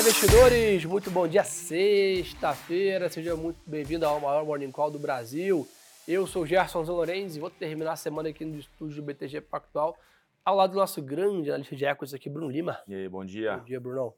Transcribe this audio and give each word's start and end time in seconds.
Fala 0.00 0.08
investidores, 0.08 0.84
muito 0.86 1.10
bom 1.10 1.28
dia, 1.28 1.44
sexta-feira, 1.44 3.10
seja 3.10 3.36
muito 3.36 3.58
bem-vindo 3.66 4.06
ao 4.06 4.18
maior 4.18 4.46
Morning 4.46 4.70
Call 4.70 4.90
do 4.90 4.98
Brasil. 4.98 5.68
Eu 6.08 6.26
sou 6.26 6.44
o 6.44 6.46
Gerson 6.46 6.82
Zanorenzi 6.82 7.36
e 7.36 7.40
vou 7.40 7.50
terminar 7.50 7.92
a 7.92 7.96
semana 7.96 8.30
aqui 8.30 8.42
no 8.42 8.58
estúdio 8.58 8.96
do 8.96 9.02
BTG 9.02 9.42
Pactual, 9.42 9.94
ao 10.42 10.56
lado 10.56 10.70
do 10.70 10.78
nosso 10.78 11.02
grande 11.02 11.50
analista 11.50 11.76
de 11.76 11.84
equities 11.84 12.14
aqui, 12.14 12.30
Bruno 12.30 12.50
Lima. 12.50 12.80
E 12.88 12.94
aí, 12.94 13.08
bom 13.10 13.22
dia. 13.22 13.58
Bom 13.58 13.64
dia, 13.64 13.78
Brunão. 13.78 14.14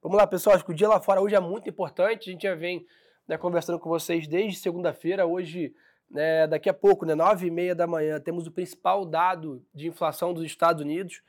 Vamos 0.00 0.16
lá, 0.16 0.24
pessoal, 0.24 0.54
acho 0.54 0.64
que 0.64 0.70
o 0.70 0.74
dia 0.74 0.88
lá 0.88 1.00
fora 1.00 1.20
hoje 1.20 1.34
é 1.34 1.40
muito 1.40 1.68
importante, 1.68 2.30
a 2.30 2.32
gente 2.32 2.44
já 2.44 2.54
vem 2.54 2.86
né, 3.26 3.36
conversando 3.36 3.80
com 3.80 3.88
vocês 3.88 4.28
desde 4.28 4.60
segunda-feira, 4.60 5.26
hoje, 5.26 5.74
né, 6.08 6.46
daqui 6.46 6.68
a 6.68 6.74
pouco, 6.74 7.04
né, 7.04 7.16
nove 7.16 7.48
e 7.48 7.50
meia 7.50 7.74
da 7.74 7.88
manhã, 7.88 8.20
temos 8.20 8.46
o 8.46 8.52
principal 8.52 9.04
dado 9.04 9.66
de 9.74 9.88
inflação 9.88 10.32
dos 10.32 10.44
Estados 10.44 10.80
Unidos, 10.80 11.22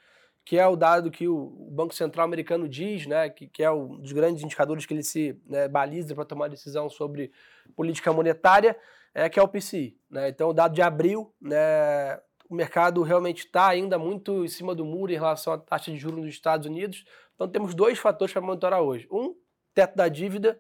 que 0.45 0.59
é 0.59 0.67
o 0.67 0.75
dado 0.75 1.09
que 1.09 1.27
o 1.27 1.47
Banco 1.71 1.95
Central 1.95 2.23
americano 2.23 2.69
diz, 2.69 3.07
né, 3.07 3.29
que, 3.29 3.47
que 3.47 3.63
é 3.63 3.71
um 3.71 3.99
dos 3.99 4.11
grandes 4.11 4.43
indicadores 4.43 4.85
que 4.85 4.93
ele 4.93 5.01
se 5.01 5.41
né, 5.47 5.67
baliza 5.67 6.13
para 6.13 6.23
tomar 6.23 6.49
decisão 6.49 6.87
sobre 6.87 7.31
política 7.75 8.13
monetária, 8.13 8.77
é 9.13 9.27
que 9.27 9.39
é 9.39 9.43
o 9.43 9.47
PCI. 9.47 9.97
Né? 10.07 10.29
Então, 10.29 10.49
o 10.49 10.53
dado 10.53 10.75
de 10.75 10.83
abril, 10.83 11.33
né, 11.41 12.15
o 12.47 12.53
mercado 12.53 13.01
realmente 13.01 13.45
está 13.45 13.67
ainda 13.69 13.97
muito 13.97 14.45
em 14.45 14.47
cima 14.47 14.75
do 14.75 14.85
muro 14.85 15.11
em 15.11 15.15
relação 15.15 15.51
à 15.51 15.57
taxa 15.57 15.91
de 15.91 15.97
juros 15.97 16.19
nos 16.19 16.29
Estados 16.29 16.67
Unidos. 16.67 17.03
Então, 17.33 17.47
temos 17.47 17.73
dois 17.73 17.97
fatores 17.97 18.31
para 18.31 18.41
monitorar 18.41 18.81
hoje. 18.81 19.07
Um, 19.11 19.35
teto 19.73 19.95
da 19.95 20.07
dívida, 20.07 20.59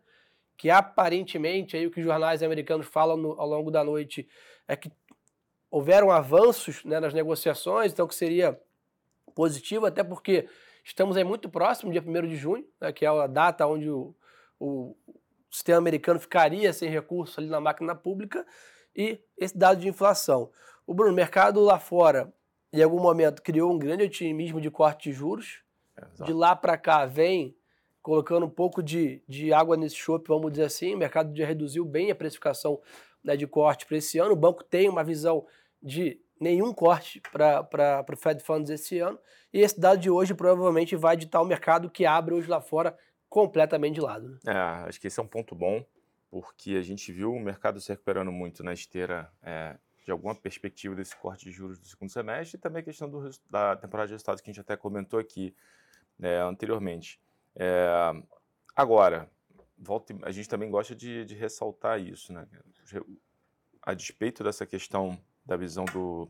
que 0.57 0.71
aparentemente, 0.71 1.77
aí 1.77 1.85
o 1.85 1.91
que 1.91 1.99
os 1.99 2.05
jornais 2.05 2.41
americanos 2.41 2.87
falam 2.87 3.17
no, 3.17 3.39
ao 3.39 3.47
longo 3.47 3.69
da 3.69 3.83
noite, 3.83 4.27
é 4.67 4.75
que 4.75 4.91
houveram 5.69 6.09
avanços 6.09 6.83
né, 6.83 6.99
nas 6.99 7.13
negociações, 7.13 7.91
então 7.91 8.07
que 8.07 8.15
seria 8.15 8.59
positivo, 9.35 9.85
até 9.85 10.03
porque 10.03 10.47
estamos 10.83 11.17
aí 11.17 11.23
muito 11.23 11.49
próximo, 11.49 11.91
dia 11.91 12.01
1 12.01 12.27
de 12.27 12.37
junho, 12.37 12.65
né, 12.79 12.91
que 12.91 13.05
é 13.05 13.09
a 13.09 13.27
data 13.27 13.67
onde 13.67 13.89
o, 13.89 14.15
o 14.59 14.95
sistema 15.51 15.77
americano 15.77 16.19
ficaria 16.19 16.73
sem 16.73 16.89
recurso 16.89 17.39
ali 17.39 17.49
na 17.49 17.59
máquina 17.59 17.93
pública, 17.93 18.45
e 18.95 19.19
esse 19.37 19.55
dado 19.55 19.81
de 19.81 19.89
inflação. 19.89 20.49
O 20.87 20.93
Bruno, 20.93 21.11
o 21.11 21.15
mercado 21.15 21.59
lá 21.59 21.77
fora, 21.77 22.33
em 22.71 22.81
algum 22.81 22.99
momento, 22.99 23.41
criou 23.41 23.73
um 23.73 23.77
grande 23.77 24.03
otimismo 24.03 24.61
de 24.61 24.71
corte 24.71 25.09
de 25.09 25.15
juros. 25.15 25.61
de 26.23 26.33
lá 26.33 26.55
para 26.55 26.77
cá 26.77 27.05
vem 27.05 27.55
colocando 28.01 28.45
um 28.45 28.49
pouco 28.49 28.83
de, 28.83 29.23
de 29.27 29.51
água 29.51 29.75
nesse 29.75 29.95
chope, 29.95 30.27
vamos 30.27 30.51
dizer 30.51 30.65
assim. 30.65 30.93
O 30.93 30.97
mercado 30.97 31.35
já 31.35 31.45
reduziu 31.45 31.83
bem 31.83 32.11
a 32.11 32.15
precificação 32.15 32.79
né, 33.23 33.35
de 33.35 33.47
corte 33.47 33.85
para 33.85 33.97
esse 33.97 34.19
ano. 34.19 34.33
O 34.33 34.35
banco 34.35 34.63
tem 34.63 34.87
uma 34.87 35.03
visão 35.03 35.45
de 35.81 36.21
nenhum 36.39 36.73
corte 36.73 37.21
para 37.31 38.05
o 38.09 38.17
Fed 38.17 38.43
Funds 38.43 38.69
esse 38.69 38.99
ano. 38.99 39.19
E 39.53 39.59
esse 39.59 39.79
dado 39.79 39.99
de 39.99 40.09
hoje 40.09 40.33
provavelmente 40.33 40.95
vai 40.95 41.15
ditar 41.15 41.41
o 41.41 41.45
mercado 41.45 41.89
que 41.89 42.05
abre 42.05 42.33
hoje 42.33 42.49
lá 42.49 42.61
fora 42.61 42.97
completamente 43.29 43.95
de 43.95 44.01
lado. 44.01 44.29
Né? 44.29 44.39
É, 44.47 44.87
acho 44.87 44.99
que 44.99 45.07
esse 45.07 45.19
é 45.19 45.23
um 45.23 45.27
ponto 45.27 45.55
bom, 45.55 45.85
porque 46.29 46.71
a 46.71 46.81
gente 46.81 47.11
viu 47.11 47.33
o 47.33 47.39
mercado 47.39 47.79
se 47.79 47.89
recuperando 47.89 48.31
muito 48.31 48.63
na 48.63 48.73
esteira 48.73 49.31
é, 49.41 49.77
de 50.03 50.11
alguma 50.11 50.35
perspectiva 50.35 50.95
desse 50.95 51.15
corte 51.15 51.45
de 51.45 51.51
juros 51.51 51.79
do 51.79 51.85
segundo 51.87 52.11
semestre 52.11 52.57
e 52.57 52.61
também 52.61 52.81
a 52.81 52.83
questão 52.83 53.09
do, 53.09 53.29
da 53.49 53.75
temporada 53.75 54.07
de 54.07 54.13
resultados 54.13 54.41
que 54.41 54.49
a 54.49 54.53
gente 54.53 54.61
até 54.61 54.77
comentou 54.77 55.19
aqui 55.19 55.55
né, 56.17 56.41
anteriormente. 56.41 57.19
É, 57.55 57.89
agora, 58.75 59.29
volta, 59.77 60.15
a 60.23 60.31
gente 60.31 60.47
também 60.47 60.69
gosta 60.69 60.95
de, 60.95 61.25
de 61.25 61.35
ressaltar 61.35 61.99
isso, 61.99 62.31
né? 62.31 62.47
A 63.81 63.93
despeito 63.93 64.43
dessa 64.43 64.65
questão 64.65 65.19
da 65.45 65.55
visão 65.55 65.85
do, 65.85 66.29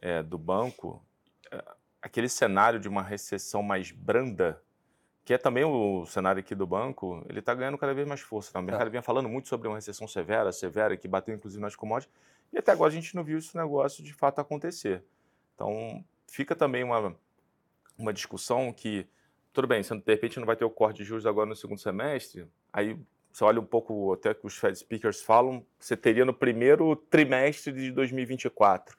é, 0.00 0.22
do 0.22 0.38
banco, 0.38 1.04
é, 1.50 1.62
aquele 2.00 2.28
cenário 2.28 2.80
de 2.80 2.88
uma 2.88 3.02
recessão 3.02 3.62
mais 3.62 3.90
branda, 3.90 4.62
que 5.24 5.34
é 5.34 5.38
também 5.38 5.64
o 5.64 6.06
cenário 6.06 6.40
aqui 6.40 6.54
do 6.54 6.66
banco, 6.66 7.22
ele 7.28 7.40
está 7.40 7.54
ganhando 7.54 7.76
cada 7.76 7.92
vez 7.92 8.08
mais 8.08 8.20
força. 8.20 8.52
Tá? 8.52 8.60
O 8.60 8.62
mercado 8.62 8.86
é. 8.86 8.90
vinha 8.90 9.02
falando 9.02 9.28
muito 9.28 9.48
sobre 9.48 9.68
uma 9.68 9.76
recessão 9.76 10.08
severa, 10.08 10.50
severa, 10.52 10.96
que 10.96 11.06
bateu 11.06 11.34
inclusive 11.34 11.60
nas 11.60 11.76
commodities, 11.76 12.14
e 12.52 12.58
até 12.58 12.72
agora 12.72 12.90
a 12.90 12.94
gente 12.94 13.14
não 13.14 13.22
viu 13.22 13.38
esse 13.38 13.54
negócio 13.56 14.02
de 14.02 14.14
fato 14.14 14.40
acontecer. 14.40 15.04
Então, 15.54 16.02
fica 16.26 16.56
também 16.56 16.82
uma, 16.82 17.14
uma 17.98 18.12
discussão 18.12 18.72
que, 18.72 19.06
tudo 19.52 19.68
bem, 19.68 19.82
se 19.82 19.94
de 19.94 20.12
repente 20.12 20.38
não 20.38 20.46
vai 20.46 20.56
ter 20.56 20.64
o 20.64 20.70
corte 20.70 20.98
de 20.98 21.04
juros 21.04 21.26
agora 21.26 21.46
no 21.46 21.56
segundo 21.56 21.78
semestre, 21.78 22.48
aí 22.72 22.98
você 23.32 23.44
olha 23.44 23.60
um 23.60 23.64
pouco 23.64 24.12
até 24.12 24.34
que 24.34 24.46
os 24.46 24.56
Fed 24.56 24.78
Speakers 24.78 25.20
falam, 25.22 25.64
você 25.78 25.96
teria 25.96 26.24
no 26.24 26.34
primeiro 26.34 26.96
trimestre 26.96 27.72
de 27.72 27.90
2024. 27.92 28.96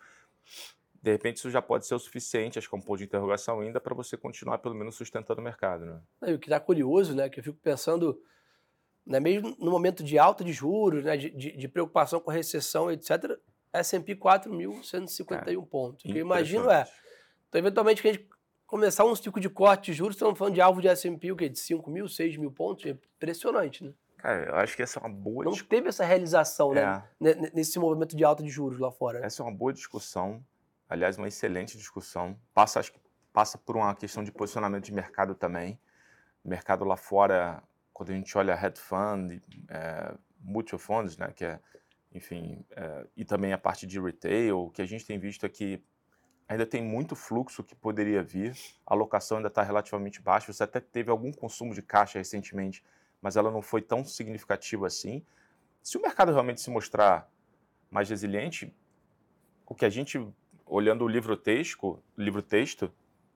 De 1.01 1.12
repente 1.12 1.38
isso 1.38 1.50
já 1.50 1.62
pode 1.62 1.85
ser 1.85 1.95
o 1.95 2.00
suficiente, 2.00 2.59
acho 2.59 2.69
que 2.69 2.75
é 2.75 2.78
um 2.78 2.81
ponto 2.81 2.97
de 2.97 3.06
interrogação 3.06 3.62
ainda, 3.62 3.79
para 3.79 3.95
você 3.95 4.17
continuar 4.17 4.57
pelo 4.59 4.75
menos 4.75 4.95
sustentando 4.95 5.40
o 5.40 5.44
mercado. 5.44 5.85
Né? 5.85 6.01
E 6.28 6.34
o 6.34 6.40
que 6.40 6.47
está 6.47 6.59
curioso, 6.59 7.16
né, 7.16 7.29
que 7.29 7.40
eu 7.40 7.44
fico 7.44 7.57
pensando, 7.62 8.22
né, 9.06 9.19
mesmo 9.19 9.56
no 9.59 9.72
momento 9.72 10.03
de 10.03 10.19
alta 10.19 10.44
de 10.44 10.51
juros, 10.51 11.03
né, 11.03 11.16
de, 11.16 11.29
de, 11.29 11.56
de 11.56 11.67
preocupação 11.67 12.19
com 12.19 12.31
recessão, 12.31 12.91
etc., 12.91 13.38
S&P 13.72 14.16
4.151 14.16 15.67
pontos. 15.67 16.03
O 16.03 16.07
que 16.07 16.17
eu 16.17 16.22
imagino 16.22 16.69
é, 16.72 16.88
então, 17.50 17.59
eventualmente, 17.59 18.01
que 18.01 18.07
a 18.07 18.13
gente 18.13 18.28
começar 18.66 19.03
um 19.03 19.16
ciclo 19.16 19.41
de 19.41 19.50
corte 19.50 19.91
de 19.91 19.97
juros, 19.97 20.16
estamos 20.16 20.38
falando 20.38 20.53
de 20.53 20.61
alvo 20.61 20.81
de 20.81 20.88
S&P, 20.88 21.31
o 21.31 21.35
quê? 21.35 21.50
De 21.50 21.57
5 21.57 21.90
mil, 21.90 22.07
6 22.07 22.38
mil 22.38 22.51
pontos? 22.51 22.85
É 22.85 22.90
impressionante, 22.90 23.84
né? 23.84 23.94
Cara, 24.19 24.46
eu 24.46 24.56
acho 24.56 24.75
que 24.75 24.84
essa 24.84 25.00
é 25.00 25.02
uma 25.02 25.09
boa 25.09 25.46
Não 25.46 25.53
teve 25.53 25.88
essa 25.88 26.03
realização, 26.03 26.74
né, 26.74 27.03
é. 27.22 27.35
né? 27.35 27.52
Nesse 27.53 27.80
movimento 27.80 28.16
de 28.16 28.24
alta 28.24 28.44
de 28.44 28.50
juros 28.50 28.80
lá 28.80 28.91
fora. 28.91 29.25
Essa 29.25 29.41
é 29.41 29.46
uma 29.46 29.56
boa 29.56 29.74
discussão. 29.74 30.44
Aliás, 30.88 31.18
uma 31.18 31.28
excelente 31.28 31.78
discussão. 31.78 32.38
Passa, 32.53 32.79
acho 32.79 32.91
que 32.91 33.00
passa 33.31 33.58
por 33.58 33.78
uma 33.78 33.96
questão 33.96 34.24
de 34.24 34.31
posicionamento 34.31 34.85
de 34.85 34.94
mercado 34.94 35.34
também. 35.35 35.79
O 36.44 36.50
mercado 36.50 36.84
lá 36.84 36.97
fora, 36.97 37.63
quando 37.94 38.09
a 38.09 38.13
gente 38.13 38.38
olha 38.38 38.53
hedge 38.53 38.79
fund, 38.79 39.41
é, 39.69 40.13
mutual 40.41 40.79
funds, 40.79 41.18
né, 41.18 41.31
que 41.34 41.46
é, 41.46 41.59
enfim, 42.12 42.66
é, 42.72 43.08
e 43.16 43.24
também 43.24 43.53
a 43.53 43.58
parte 43.58 43.88
de 43.88 44.00
retail, 44.00 44.69
que 44.74 44.81
a 44.81 44.85
gente 44.85 45.06
tem 45.06 45.18
visto 45.18 45.46
aqui 45.46 45.84
ainda 46.50 46.66
tem 46.66 46.81
muito 46.81 47.16
fluxo 47.16 47.63
que 47.63 47.75
poderia 47.75 48.24
vir, 48.24 48.58
a 48.85 48.96
alocação 48.96 49.38
ainda 49.38 49.50
está 49.50 49.62
relativamente 49.62 50.19
baixa, 50.19 50.52
você 50.52 50.63
até 50.63 50.79
teve 50.79 51.12
algum 51.12 51.31
consumo 51.31 51.75
de 51.75 51.84
caixa 51.84 52.18
recentemente, 52.18 52.84
mas 53.22 53.35
ela 53.35 53.52
não 53.52 53.62
foi 53.62 53.81
tão 53.81 54.03
significativa 54.03 54.88
assim. 54.88 55.25
Se 55.81 55.97
o 55.97 56.02
mercado 56.02 56.31
realmente 56.31 56.62
se 56.62 56.69
mostrar 56.69 57.30
mais 57.90 58.09
resiliente, 58.09 58.74
o 59.66 59.75
que 59.75 59.85
a 59.85 59.90
gente, 59.90 60.25
olhando 60.66 61.03
o 61.03 61.07
livro 61.07 61.35
texto, 61.35 62.02
livro 62.18 62.41
texto, 62.41 62.91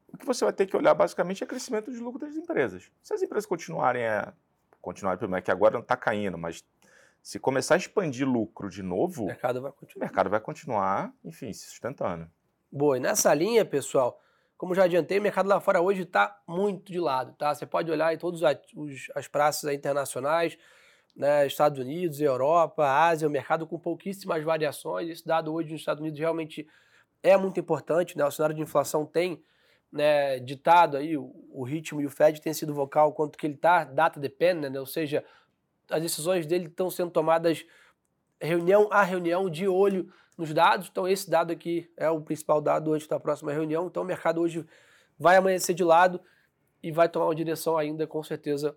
o 0.08 0.18
que 0.18 0.26
você 0.26 0.44
vai 0.46 0.54
ter 0.54 0.66
que 0.66 0.78
olhar 0.78 0.94
basicamente 0.94 1.44
é 1.44 1.46
o 1.46 1.50
crescimento 1.50 1.92
de 1.92 2.00
lucro 2.00 2.20
das 2.20 2.36
empresas. 2.36 2.92
Se 3.02 3.14
as 3.14 3.22
empresas 3.22 3.46
continuarem 3.46 4.06
a 4.06 4.34
continuarem, 4.82 5.34
é 5.34 5.42
que 5.42 5.52
agora 5.52 5.74
não 5.74 5.82
está 5.82 5.96
caindo, 5.96 6.38
mas 6.38 6.64
se 7.22 7.40
começar 7.40 7.76
a 7.76 7.78
expandir 7.78 8.28
lucro 8.28 8.70
de 8.70 8.84
novo, 8.84 9.24
o 9.24 9.28
mercado 9.28 9.62
vai 9.62 9.72
continuar, 9.72 10.06
o 10.06 10.06
mercado 10.06 10.30
vai 10.30 10.40
continuar 10.42 11.14
enfim, 11.24 11.54
se 11.54 11.68
sustentando. 11.68 12.30
Boa, 12.72 12.98
e 12.98 13.00
nessa 13.00 13.34
linha, 13.34 13.64
pessoal, 13.64 14.20
como 14.64 14.74
já 14.74 14.86
adiantei, 14.86 15.20
o 15.20 15.22
mercado 15.22 15.50
lá 15.50 15.60
fora 15.60 15.82
hoje 15.82 16.04
está 16.04 16.40
muito 16.48 16.90
de 16.90 16.98
lado, 16.98 17.34
tá? 17.34 17.54
Você 17.54 17.66
pode 17.66 17.92
olhar 17.92 18.14
em 18.14 18.18
todas 18.18 18.40
as 19.14 19.28
praças 19.28 19.74
internacionais, 19.74 20.58
né, 21.14 21.46
Estados 21.46 21.78
Unidos, 21.78 22.22
Europa, 22.22 22.88
Ásia, 22.88 23.28
o 23.28 23.32
mercado 23.32 23.68
com 23.68 23.78
pouquíssimas 23.78 24.42
variações. 24.42 25.10
Esse 25.10 25.28
dado 25.28 25.54
hoje 25.54 25.70
nos 25.70 25.82
Estados 25.82 26.00
Unidos 26.00 26.18
realmente 26.18 26.66
é 27.22 27.36
muito 27.36 27.60
importante, 27.60 28.18
né? 28.18 28.24
O 28.24 28.32
cenário 28.32 28.56
de 28.56 28.62
inflação 28.62 29.06
tem 29.06 29.44
né, 29.92 30.40
ditado 30.40 30.96
aí 30.96 31.18
o, 31.18 31.30
o, 31.52 31.66
ritmo 31.66 32.00
e 32.00 32.06
o 32.06 32.10
Fed 32.10 32.40
tem 32.40 32.54
sido 32.54 32.74
vocal 32.74 33.12
quanto 33.12 33.38
que 33.38 33.46
ele 33.46 33.56
está 33.56 33.84
data 33.84 34.18
dependent, 34.18 34.72
né? 34.72 34.80
ou 34.80 34.86
seja, 34.86 35.26
as 35.92 36.02
decisões 36.02 36.46
dele 36.46 36.68
estão 36.68 36.90
sendo 36.90 37.12
tomadas 37.12 37.66
reunião 38.46 38.88
a 38.92 39.04
reunião 39.04 39.50
de 39.50 39.68
olho 39.68 40.12
nos 40.38 40.54
dados. 40.54 40.88
Então, 40.92 41.08
esse 41.08 41.30
dado 41.30 41.52
aqui 41.52 41.92
é 41.98 42.10
o 42.10 42.22
principal 42.22 42.62
dado 42.62 42.94
antes 42.94 43.08
da 43.08 43.20
próxima 43.20 43.52
reunião. 43.52 43.88
Então, 43.88 44.04
o 44.04 44.06
mercado 44.06 44.42
hoje 44.42 44.66
vai 45.18 45.36
amanhecer 45.36 45.74
de 45.74 45.84
lado 45.84 46.20
e 46.82 46.92
vai 46.92 47.08
tomar 47.08 47.26
uma 47.26 47.36
direção 47.36 47.78
ainda, 47.78 48.06
com 48.06 48.22
certeza, 48.24 48.76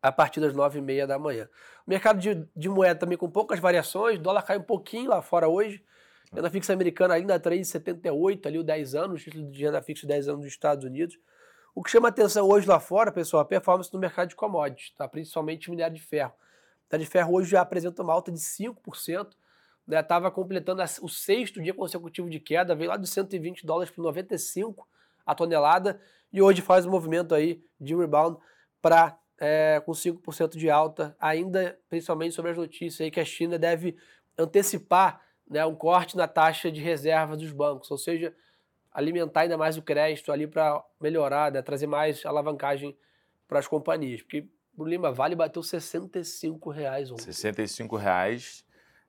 a 0.00 0.10
partir 0.10 0.40
das 0.40 0.54
nove 0.54 0.78
e 0.78 0.82
meia 0.82 1.06
da 1.06 1.18
manhã. 1.18 1.48
O 1.86 1.90
mercado 1.90 2.18
de, 2.18 2.46
de 2.56 2.68
moeda 2.68 2.98
também 2.98 3.18
com 3.18 3.30
poucas 3.30 3.60
variações, 3.60 4.18
o 4.18 4.22
dólar 4.22 4.42
cai 4.42 4.58
um 4.58 4.62
pouquinho 4.62 5.10
lá 5.10 5.20
fora 5.20 5.48
hoje. 5.48 5.84
Renda 6.32 6.50
fixa 6.50 6.72
americana 6.72 7.14
ainda 7.14 7.38
3,78, 7.38 8.46
ali 8.46 8.58
o 8.58 8.64
10 8.64 8.94
anos, 8.94 9.22
título 9.22 9.50
de 9.50 9.64
renda 9.64 9.82
fixa 9.82 10.06
10 10.06 10.28
anos 10.28 10.40
dos 10.40 10.50
Estados 10.50 10.84
Unidos. 10.84 11.18
O 11.74 11.82
que 11.82 11.90
chama 11.90 12.08
atenção 12.08 12.48
hoje 12.48 12.66
lá 12.66 12.80
fora, 12.80 13.12
pessoal, 13.12 13.42
é 13.42 13.44
a 13.44 13.48
performance 13.48 13.92
no 13.92 13.98
mercado 13.98 14.28
de 14.28 14.36
commodities, 14.36 14.94
tá? 14.96 15.06
principalmente 15.06 15.70
minério 15.70 15.94
de 15.94 16.02
ferro. 16.02 16.32
O 16.92 16.98
de 16.98 17.06
ferro 17.06 17.34
hoje 17.34 17.50
já 17.50 17.62
apresenta 17.62 18.02
uma 18.02 18.12
alta 18.12 18.30
de 18.30 18.38
5%, 18.38 19.30
estava 19.88 20.26
né, 20.26 20.30
completando 20.30 20.82
o 21.00 21.08
sexto 21.08 21.60
dia 21.62 21.72
consecutivo 21.72 22.28
de 22.28 22.38
queda, 22.38 22.74
veio 22.74 22.90
lá 22.90 22.96
de 22.96 23.06
120 23.08 23.64
dólares 23.64 23.90
para 23.90 24.02
95 24.02 24.86
a 25.24 25.34
tonelada 25.34 26.00
e 26.32 26.42
hoje 26.42 26.60
faz 26.60 26.84
um 26.84 26.90
movimento 26.90 27.34
aí 27.34 27.64
de 27.80 27.94
rebound 27.94 28.38
para 28.80 29.18
é, 29.38 29.80
com 29.84 29.92
5% 29.92 30.56
de 30.56 30.70
alta, 30.70 31.16
ainda 31.18 31.78
principalmente 31.88 32.34
sobre 32.34 32.52
as 32.52 32.56
notícias 32.56 33.00
aí 33.00 33.10
que 33.10 33.20
a 33.20 33.24
China 33.24 33.58
deve 33.58 33.96
antecipar 34.38 35.20
né, 35.48 35.64
um 35.66 35.74
corte 35.74 36.16
na 36.16 36.28
taxa 36.28 36.70
de 36.70 36.80
reserva 36.80 37.36
dos 37.36 37.52
bancos, 37.52 37.90
ou 37.90 37.98
seja, 37.98 38.34
alimentar 38.92 39.40
ainda 39.40 39.56
mais 39.56 39.76
o 39.76 39.82
crédito 39.82 40.30
ali 40.30 40.46
para 40.46 40.82
melhorar, 41.00 41.50
né, 41.50 41.62
trazer 41.62 41.86
mais 41.86 42.24
alavancagem 42.24 42.96
para 43.48 43.58
as 43.58 43.66
companhias. 43.66 44.22
Porque, 44.22 44.46
Bruno 44.74 44.90
Lima, 44.90 45.12
Vale 45.12 45.34
bateu 45.34 45.62
65 45.62 46.70
reais 46.70 47.10
ontem. 47.10 47.22
65 47.22 47.96
reais. 47.96 48.64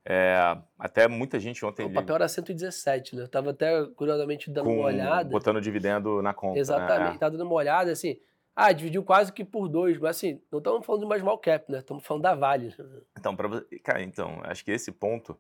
É, 0.06 0.58
até 0.78 1.08
muita 1.08 1.40
gente 1.40 1.66
ontem. 1.66 1.86
O 1.86 1.94
papel 1.94 2.16
era 2.16 2.28
117, 2.28 3.16
né? 3.16 3.22
Eu 3.22 3.26
estava 3.26 3.52
até 3.52 3.86
curiosamente 3.96 4.52
dando 4.52 4.66
com, 4.66 4.76
uma 4.76 4.88
olhada. 4.88 5.30
Botando 5.30 5.62
dividendo 5.62 6.22
na 6.22 6.34
conta. 6.34 6.60
Exatamente, 6.60 7.14
né? 7.14 7.18
tá 7.18 7.30
dando 7.30 7.46
uma 7.46 7.54
olhada, 7.54 7.92
assim. 7.92 8.20
Ah, 8.56 8.72
dividiu 8.72 9.02
quase 9.04 9.32
que 9.32 9.44
por 9.44 9.68
dois, 9.68 9.98
mas 9.98 10.18
assim, 10.18 10.40
não 10.52 10.60
estamos 10.60 10.86
falando 10.86 11.02
de 11.02 11.08
mais 11.08 11.22
small 11.22 11.38
cap, 11.38 11.72
né? 11.72 11.80
Estamos 11.80 12.06
falando 12.06 12.24
da 12.24 12.36
Vale. 12.36 12.76
Então, 13.18 13.36
para 13.36 13.64
cara, 13.82 14.04
então, 14.04 14.42
acho 14.44 14.64
que 14.64 14.72
esse 14.72 14.92
ponto, 14.92 15.40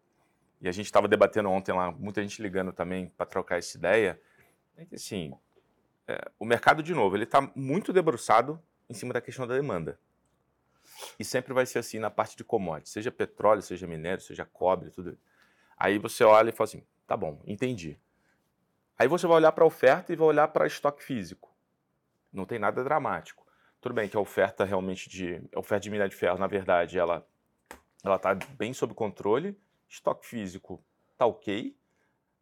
e 0.62 0.68
a 0.68 0.72
gente 0.72 0.86
estava 0.86 1.08
debatendo 1.08 1.50
ontem 1.50 1.74
lá, 1.74 1.92
muita 1.92 2.22
gente 2.22 2.42
ligando 2.42 2.72
também 2.72 3.12
para 3.18 3.26
trocar 3.26 3.60
essa 3.60 3.78
ideia, 3.78 4.20
é 4.78 4.86
que 4.86 4.96
assim, 4.96 5.32
é, 6.08 6.18
o 6.40 6.46
mercado, 6.46 6.82
de 6.82 6.94
novo, 6.94 7.16
ele 7.16 7.26
está 7.26 7.52
muito 7.54 7.94
debruçado 7.94 8.60
em 8.90 8.94
cima 8.94 9.14
da 9.14 9.22
questão 9.22 9.46
da 9.46 9.56
demanda. 9.56 10.00
E 11.20 11.24
sempre 11.26 11.54
vai 11.54 11.66
ser 11.66 11.80
assim 11.80 12.00
na 12.00 12.10
parte 12.10 12.36
de 12.36 12.44
commodities, 12.44 12.92
seja 12.92 13.12
petróleo, 13.12 13.62
seja 13.62 13.88
minério, 13.88 14.22
seja 14.24 14.46
cobre, 14.46 14.90
tudo. 14.90 15.18
Aí 15.78 15.98
você 15.98 16.24
olha 16.24 16.50
e 16.50 16.54
fala 16.54 16.66
assim, 16.68 16.84
tá 17.08 17.18
bom, 17.18 17.42
entendi. 17.46 18.00
Aí 18.98 19.08
você 19.08 19.28
vai 19.28 19.38
olhar 19.38 19.52
para 19.52 19.64
a 19.64 19.68
oferta 19.68 20.14
e 20.14 20.16
vai 20.16 20.28
olhar 20.28 20.48
para 20.48 20.68
estoque 20.68 21.04
físico. 21.04 21.52
Não 22.32 22.46
tem 22.46 22.60
nada 22.60 22.84
dramático. 22.84 23.46
Tudo 23.82 23.96
bem 23.96 24.08
que 24.08 24.16
a 24.16 24.20
oferta 24.20 24.64
realmente 24.64 25.10
de 25.10 25.42
a 25.54 25.60
oferta 25.60 25.82
de 25.82 25.90
minério 25.90 26.10
de 26.10 26.16
ferro, 26.16 26.38
na 26.38 26.48
verdade, 26.48 26.98
ela 26.98 27.26
ela 28.04 28.16
está 28.16 28.34
bem 28.34 28.74
sob 28.74 28.94
controle. 28.94 29.58
Estoque 29.90 30.26
físico 30.26 30.84
tá 31.18 31.26
ok. 31.26 31.76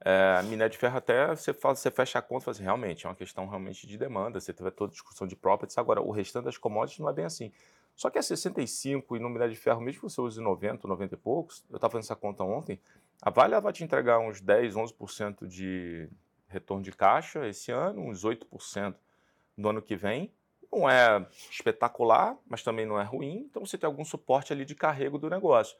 É, 0.03 0.41
minério 0.43 0.71
de 0.71 0.77
ferro 0.77 0.97
até 0.97 1.27
você, 1.27 1.53
fala, 1.53 1.75
você 1.75 1.91
fecha 1.91 2.17
a 2.17 2.21
conta 2.21 2.43
e 2.43 2.45
fala 2.45 2.55
assim, 2.55 2.63
realmente, 2.63 3.05
é 3.05 3.09
uma 3.09 3.15
questão 3.15 3.47
realmente 3.47 3.85
de 3.85 3.99
demanda, 3.99 4.39
você 4.39 4.51
teve 4.51 4.71
toda 4.71 4.89
a 4.89 4.93
discussão 4.93 5.27
de 5.27 5.35
properties, 5.35 5.77
agora 5.77 6.01
o 6.01 6.09
restante 6.09 6.45
das 6.45 6.57
commodities 6.57 6.99
não 6.99 7.09
é 7.09 7.13
bem 7.13 7.25
assim. 7.25 7.51
Só 8.01 8.09
que 8.09 8.17
a 8.17 8.23
65 8.23 9.15
e 9.15 9.19
no 9.19 9.29
minério 9.29 9.53
de 9.53 9.59
ferro, 9.59 9.79
mesmo 9.79 10.01
que 10.01 10.09
você 10.09 10.19
use 10.19 10.41
90, 10.41 10.87
90 10.87 11.13
e 11.13 11.17
poucos, 11.19 11.63
eu 11.69 11.75
estava 11.75 11.91
fazendo 11.91 12.05
essa 12.05 12.15
conta 12.15 12.43
ontem, 12.43 12.79
a 13.21 13.29
Vale 13.29 13.61
vai 13.61 13.71
te 13.71 13.83
entregar 13.83 14.17
uns 14.17 14.41
10, 14.41 14.73
11% 14.73 15.45
de 15.45 16.09
retorno 16.47 16.83
de 16.83 16.91
caixa 16.91 17.47
esse 17.47 17.71
ano, 17.71 18.01
uns 18.01 18.25
8% 18.25 18.95
no 19.55 19.69
ano 19.69 19.83
que 19.83 19.95
vem. 19.95 20.33
Não 20.71 20.89
é 20.89 21.23
espetacular, 21.51 22.35
mas 22.47 22.63
também 22.63 22.87
não 22.87 22.99
é 22.99 23.03
ruim, 23.03 23.45
então 23.47 23.63
você 23.63 23.77
tem 23.77 23.85
algum 23.85 24.03
suporte 24.03 24.51
ali 24.51 24.65
de 24.65 24.73
carrego 24.73 25.19
do 25.19 25.29
negócio. 25.29 25.77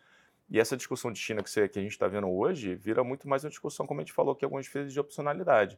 E 0.47 0.59
essa 0.59 0.77
discussão 0.77 1.11
de 1.11 1.17
China 1.17 1.41
que, 1.41 1.49
você, 1.49 1.67
que 1.67 1.79
a 1.79 1.81
gente 1.81 1.93
está 1.93 2.07
vendo 2.07 2.29
hoje 2.29 2.75
vira 2.75 3.03
muito 3.03 3.27
mais 3.27 3.43
uma 3.43 3.49
discussão, 3.49 3.87
como 3.87 3.99
a 3.99 4.03
gente 4.03 4.13
falou 4.13 4.33
aqui, 4.33 4.45
algumas 4.45 4.67
vezes 4.67 4.93
de 4.93 4.99
opcionalidade. 4.99 5.75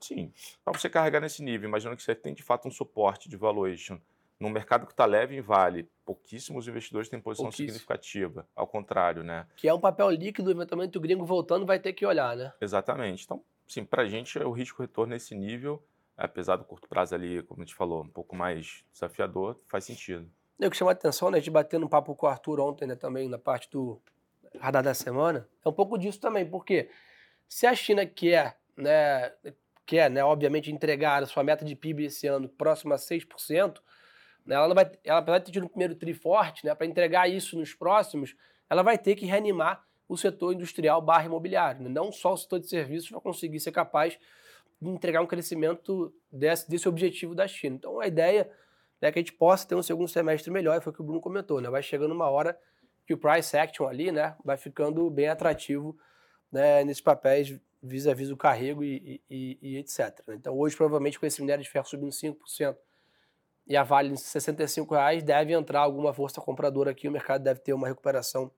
Sim, 0.00 0.32
para 0.64 0.78
você 0.78 0.88
carregar 0.88 1.18
nesse 1.18 1.42
nível, 1.42 1.68
imaginando 1.68 1.96
que 1.96 2.04
você 2.04 2.14
tem 2.14 2.34
de 2.34 2.42
fato 2.44 2.68
um 2.68 2.70
suporte 2.70 3.28
de 3.28 3.36
valuation 3.36 3.98
num 4.42 4.50
mercado 4.50 4.86
que 4.86 4.92
está 4.92 5.06
leve 5.06 5.36
em 5.36 5.40
vale, 5.40 5.88
pouquíssimos 6.04 6.66
investidores 6.66 7.08
têm 7.08 7.20
posição 7.20 7.52
significativa. 7.52 8.44
Ao 8.56 8.66
contrário, 8.66 9.22
né? 9.22 9.46
Que 9.56 9.68
é 9.68 9.72
um 9.72 9.78
papel 9.78 10.10
líquido, 10.10 10.50
eventualmente 10.50 10.98
o 10.98 11.00
gringo 11.00 11.24
voltando 11.24 11.64
vai 11.64 11.78
ter 11.78 11.92
que 11.92 12.04
olhar, 12.04 12.36
né? 12.36 12.52
Exatamente. 12.60 13.24
Então, 13.24 13.44
sim, 13.68 13.84
para 13.84 14.02
a 14.02 14.08
gente 14.08 14.36
o 14.40 14.50
risco-retorno 14.50 15.12
nesse 15.12 15.36
nível, 15.36 15.80
apesar 16.16 16.56
do 16.56 16.64
curto 16.64 16.88
prazo 16.88 17.14
ali, 17.14 17.40
como 17.44 17.62
a 17.62 17.64
gente 17.64 17.76
falou, 17.76 18.02
um 18.02 18.08
pouco 18.08 18.34
mais 18.34 18.84
desafiador, 18.92 19.56
faz 19.68 19.84
sentido. 19.84 20.28
O 20.60 20.68
que 20.68 20.76
chama 20.76 20.90
a 20.90 20.92
atenção, 20.92 21.30
né? 21.30 21.36
A 21.38 21.40
gente 21.40 21.50
batendo 21.50 21.86
um 21.86 21.88
papo 21.88 22.12
com 22.16 22.26
o 22.26 22.28
Arthur 22.28 22.58
ontem, 22.58 22.86
né, 22.86 22.96
também, 22.96 23.28
na 23.28 23.38
parte 23.38 23.70
do 23.70 24.02
radar 24.58 24.82
da 24.82 24.92
semana, 24.92 25.48
é 25.64 25.68
um 25.68 25.72
pouco 25.72 25.96
disso 25.96 26.20
também, 26.20 26.44
porque 26.44 26.90
se 27.48 27.64
a 27.64 27.74
China 27.76 28.04
quer, 28.04 28.58
né, 28.76 29.32
quer, 29.86 30.10
né, 30.10 30.24
obviamente, 30.24 30.72
entregar 30.72 31.22
a 31.22 31.26
sua 31.26 31.44
meta 31.44 31.64
de 31.64 31.76
PIB 31.76 32.06
esse 32.06 32.26
ano 32.26 32.48
próximo 32.48 32.92
a 32.92 32.96
6%, 32.96 33.80
ela, 34.48 34.68
não 34.68 34.74
vai, 34.74 34.90
ela, 35.04 35.18
apesar 35.18 35.38
de 35.38 35.44
ter 35.46 35.52
tido 35.52 35.64
um 35.64 35.68
primeiro 35.68 35.94
tri 35.94 36.14
forte, 36.14 36.64
né, 36.64 36.74
para 36.74 36.86
entregar 36.86 37.28
isso 37.28 37.58
nos 37.58 37.74
próximos, 37.74 38.34
ela 38.68 38.82
vai 38.82 38.98
ter 38.98 39.14
que 39.14 39.26
reanimar 39.26 39.84
o 40.08 40.16
setor 40.16 40.52
industrial 40.52 41.00
barra 41.00 41.26
imobiliário. 41.26 41.82
Né? 41.82 41.88
Não 41.88 42.12
só 42.12 42.34
o 42.34 42.36
setor 42.36 42.60
de 42.60 42.68
serviços 42.68 43.10
vai 43.10 43.20
conseguir 43.20 43.60
ser 43.60 43.72
capaz 43.72 44.18
de 44.80 44.88
entregar 44.88 45.22
um 45.22 45.26
crescimento 45.26 46.12
desse, 46.30 46.68
desse 46.68 46.88
objetivo 46.88 47.34
da 47.34 47.46
China. 47.46 47.76
Então, 47.76 48.00
a 48.00 48.06
ideia 48.06 48.50
né, 49.00 49.10
que 49.10 49.18
a 49.18 49.22
gente 49.22 49.32
possa 49.32 49.66
ter 49.66 49.74
um 49.74 49.82
segundo 49.82 50.08
semestre 50.08 50.50
melhor, 50.50 50.80
foi 50.80 50.92
o 50.92 50.94
que 50.94 51.00
o 51.00 51.04
Bruno 51.04 51.20
comentou, 51.20 51.60
né? 51.60 51.68
Vai 51.68 51.82
chegando 51.82 52.12
uma 52.12 52.30
hora 52.30 52.58
que 53.04 53.12
o 53.12 53.18
price 53.18 53.56
action 53.56 53.86
ali, 53.86 54.12
né, 54.12 54.36
vai 54.44 54.56
ficando 54.56 55.08
bem 55.10 55.28
atrativo 55.28 55.98
né, 56.50 56.84
nesses 56.84 57.00
papéis 57.00 57.58
vis-à-vis 57.82 58.28
-vis 58.28 58.32
o 58.32 58.36
carrego 58.36 58.84
e, 58.84 59.20
e, 59.28 59.58
e 59.60 59.76
etc. 59.76 60.22
Né. 60.26 60.36
Então 60.36 60.56
hoje, 60.56 60.76
provavelmente, 60.76 61.18
com 61.18 61.26
esse 61.26 61.40
minério 61.40 61.64
de 61.64 61.68
ferro 61.68 61.86
subindo 61.86 62.12
5% 62.12 62.76
e 63.66 63.76
a 63.76 63.82
Vale 63.82 64.12
em 64.12 64.16
65 64.16 64.94
reais, 64.94 65.22
deve 65.22 65.52
entrar 65.52 65.80
alguma 65.80 66.12
força 66.12 66.40
compradora 66.40 66.90
aqui, 66.90 67.08
o 67.08 67.12
mercado 67.12 67.42
deve 67.42 67.60
ter 67.60 67.72
uma 67.72 67.88
recuperação 67.88 68.50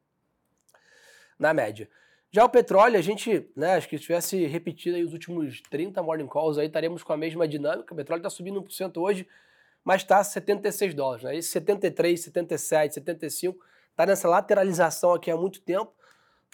na 1.39 1.53
média. 1.53 1.89
Já 2.35 2.45
o 2.45 2.49
petróleo, 2.49 2.99
a 2.99 3.03
gente, 3.03 3.49
né, 3.55 3.75
acho 3.75 3.89
que 3.89 3.97
se 3.97 4.03
tivesse 4.03 4.45
repetido 4.47 4.97
aí 4.97 5.05
os 5.05 5.13
últimos 5.13 5.61
30 5.71 6.03
morning 6.03 6.27
calls, 6.27 6.59
aí 6.59 6.67
estaremos 6.67 7.05
com 7.05 7.13
a 7.13 7.17
mesma 7.17 7.47
dinâmica. 7.47 7.95
O 7.95 7.97
petróleo 7.97 8.19
está 8.19 8.31
subindo 8.31 8.61
1% 8.61 9.01
hoje, 9.01 9.29
mas 9.85 10.03
está 10.03 10.19
a 10.19 10.25
76 10.25 10.95
dólares. 10.95 11.23
Né? 11.23 11.37
Esse 11.37 11.51
73, 11.51 12.21
77, 12.21 12.95
75 12.95 13.65
está 13.91 14.05
nessa 14.05 14.29
lateralização 14.29 15.13
aqui 15.13 15.31
há 15.31 15.37
muito 15.37 15.61
tempo, 15.61 15.93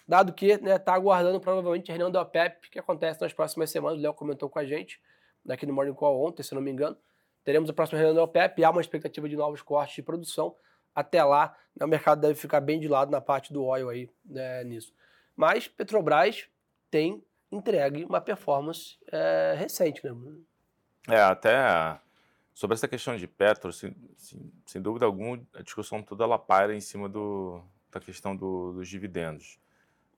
dado 0.07 0.33
que 0.33 0.51
está 0.51 0.63
né, 0.63 0.77
tá 0.77 0.93
aguardando 0.93 1.39
provavelmente 1.39 1.89
a 1.89 1.95
reunião 1.95 2.11
da 2.11 2.21
OPEP, 2.21 2.69
que 2.69 2.77
acontece 2.77 3.19
nas 3.19 3.33
próximas 3.33 3.71
semanas. 3.71 3.97
O 3.97 4.01
Léo 4.03 4.13
comentou 4.13 4.49
com 4.49 4.59
a 4.59 4.65
gente, 4.65 5.01
aqui 5.49 5.65
no 5.65 5.73
Morning 5.73 5.95
Call 5.95 6.23
ontem, 6.23 6.43
se 6.43 6.53
não 6.53 6.61
me 6.61 6.69
engano. 6.69 6.95
Teremos 7.43 7.69
a 7.69 7.73
próxima 7.73 7.99
reunião 7.99 8.15
da 8.15 8.23
OPEP, 8.23 8.63
há 8.63 8.69
uma 8.69 8.81
expectativa 8.81 9.27
de 9.27 9.35
novos 9.35 9.61
cortes 9.61 9.95
de 9.95 10.03
produção. 10.03 10.55
Até 10.93 11.23
lá, 11.23 11.55
né, 11.75 11.85
o 11.85 11.89
mercado 11.89 12.21
deve 12.21 12.35
ficar 12.35 12.61
bem 12.61 12.79
de 12.79 12.87
lado 12.87 13.11
na 13.11 13.21
parte 13.21 13.51
do 13.51 13.63
oil 13.63 13.89
aí, 13.89 14.09
né, 14.25 14.63
nisso. 14.63 14.93
Mas 15.35 15.67
Petrobras 15.67 16.47
tem 16.89 17.23
entregue 17.51 18.05
uma 18.05 18.21
performance 18.21 18.97
é, 19.11 19.55
recente, 19.57 20.01
né? 20.05 20.13
É, 21.07 21.21
até 21.21 21.99
Sobre 22.53 22.75
essa 22.75 22.87
questão 22.87 23.15
de 23.15 23.27
Petro, 23.27 23.71
sem, 23.71 23.95
sem, 24.65 24.81
dúvida 24.81 25.05
alguma, 25.05 25.41
a 25.55 25.61
discussão 25.61 26.03
toda 26.03 26.23
ela 26.25 26.37
para 26.37 26.75
em 26.75 26.81
cima 26.81 27.07
do, 27.07 27.61
da 27.91 27.99
questão 27.99 28.35
do, 28.35 28.73
dos 28.73 28.89
dividendos. 28.89 29.57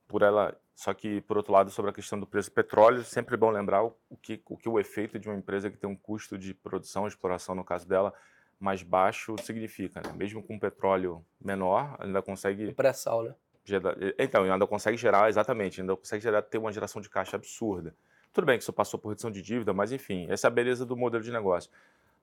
Por 0.08 0.22
ela, 0.22 0.58
só 0.76 0.94
que, 0.94 1.22
por 1.22 1.38
outro 1.38 1.54
lado, 1.54 1.72
sobre 1.72 1.92
a 1.92 1.94
questão 1.94 2.20
do 2.20 2.26
preço 2.26 2.50
do 2.50 2.54
petróleo, 2.54 3.04
sempre 3.04 3.36
é 3.36 3.38
bom 3.38 3.50
lembrar 3.50 3.84
o 3.84 3.96
que, 4.22 4.42
o 4.46 4.58
que 4.58 4.70
o 4.70 4.80
efeito 4.80 5.20
de 5.20 5.28
uma 5.30 5.38
empresa 5.38 5.70
que 5.70 5.78
tem 5.78 5.90
um 5.90 5.96
custo 5.96 6.38
de 6.38 6.54
produção, 6.54 7.08
exploração, 7.08 7.56
no 7.56 7.64
caso 7.64 7.88
dela, 7.88 8.14
mais 8.60 8.84
baixo 8.84 9.36
significa. 9.42 10.02
Né? 10.02 10.14
Mesmo 10.16 10.44
com 10.44 10.60
petróleo 10.60 11.24
menor, 11.40 11.96
ainda 12.00 12.22
consegue... 12.22 12.68
O 12.68 12.76
pré-sal, 12.76 13.24
né? 13.24 13.36
Gerar, 13.66 13.96
então, 14.20 14.44
ainda 14.44 14.68
consegue 14.68 14.98
gerar, 14.98 15.30
exatamente, 15.30 15.80
ainda 15.80 15.96
consegue 15.96 16.22
gerar, 16.22 16.42
ter 16.42 16.58
uma 16.58 16.72
geração 16.72 17.02
de 17.02 17.10
caixa 17.10 17.38
absurda. 17.38 17.96
Tudo 18.34 18.46
bem 18.46 18.58
que 18.58 18.64
isso 18.64 18.74
passou 18.74 19.00
por 19.00 19.10
redução 19.10 19.32
de 19.32 19.42
dívida, 19.42 19.74
mas 19.74 19.92
enfim, 19.92 20.28
essa 20.30 20.48
é 20.48 20.50
a 20.50 20.52
beleza 20.52 20.86
do 20.86 20.98
modelo 20.98 21.24
de 21.24 21.32
negócio. 21.32 21.72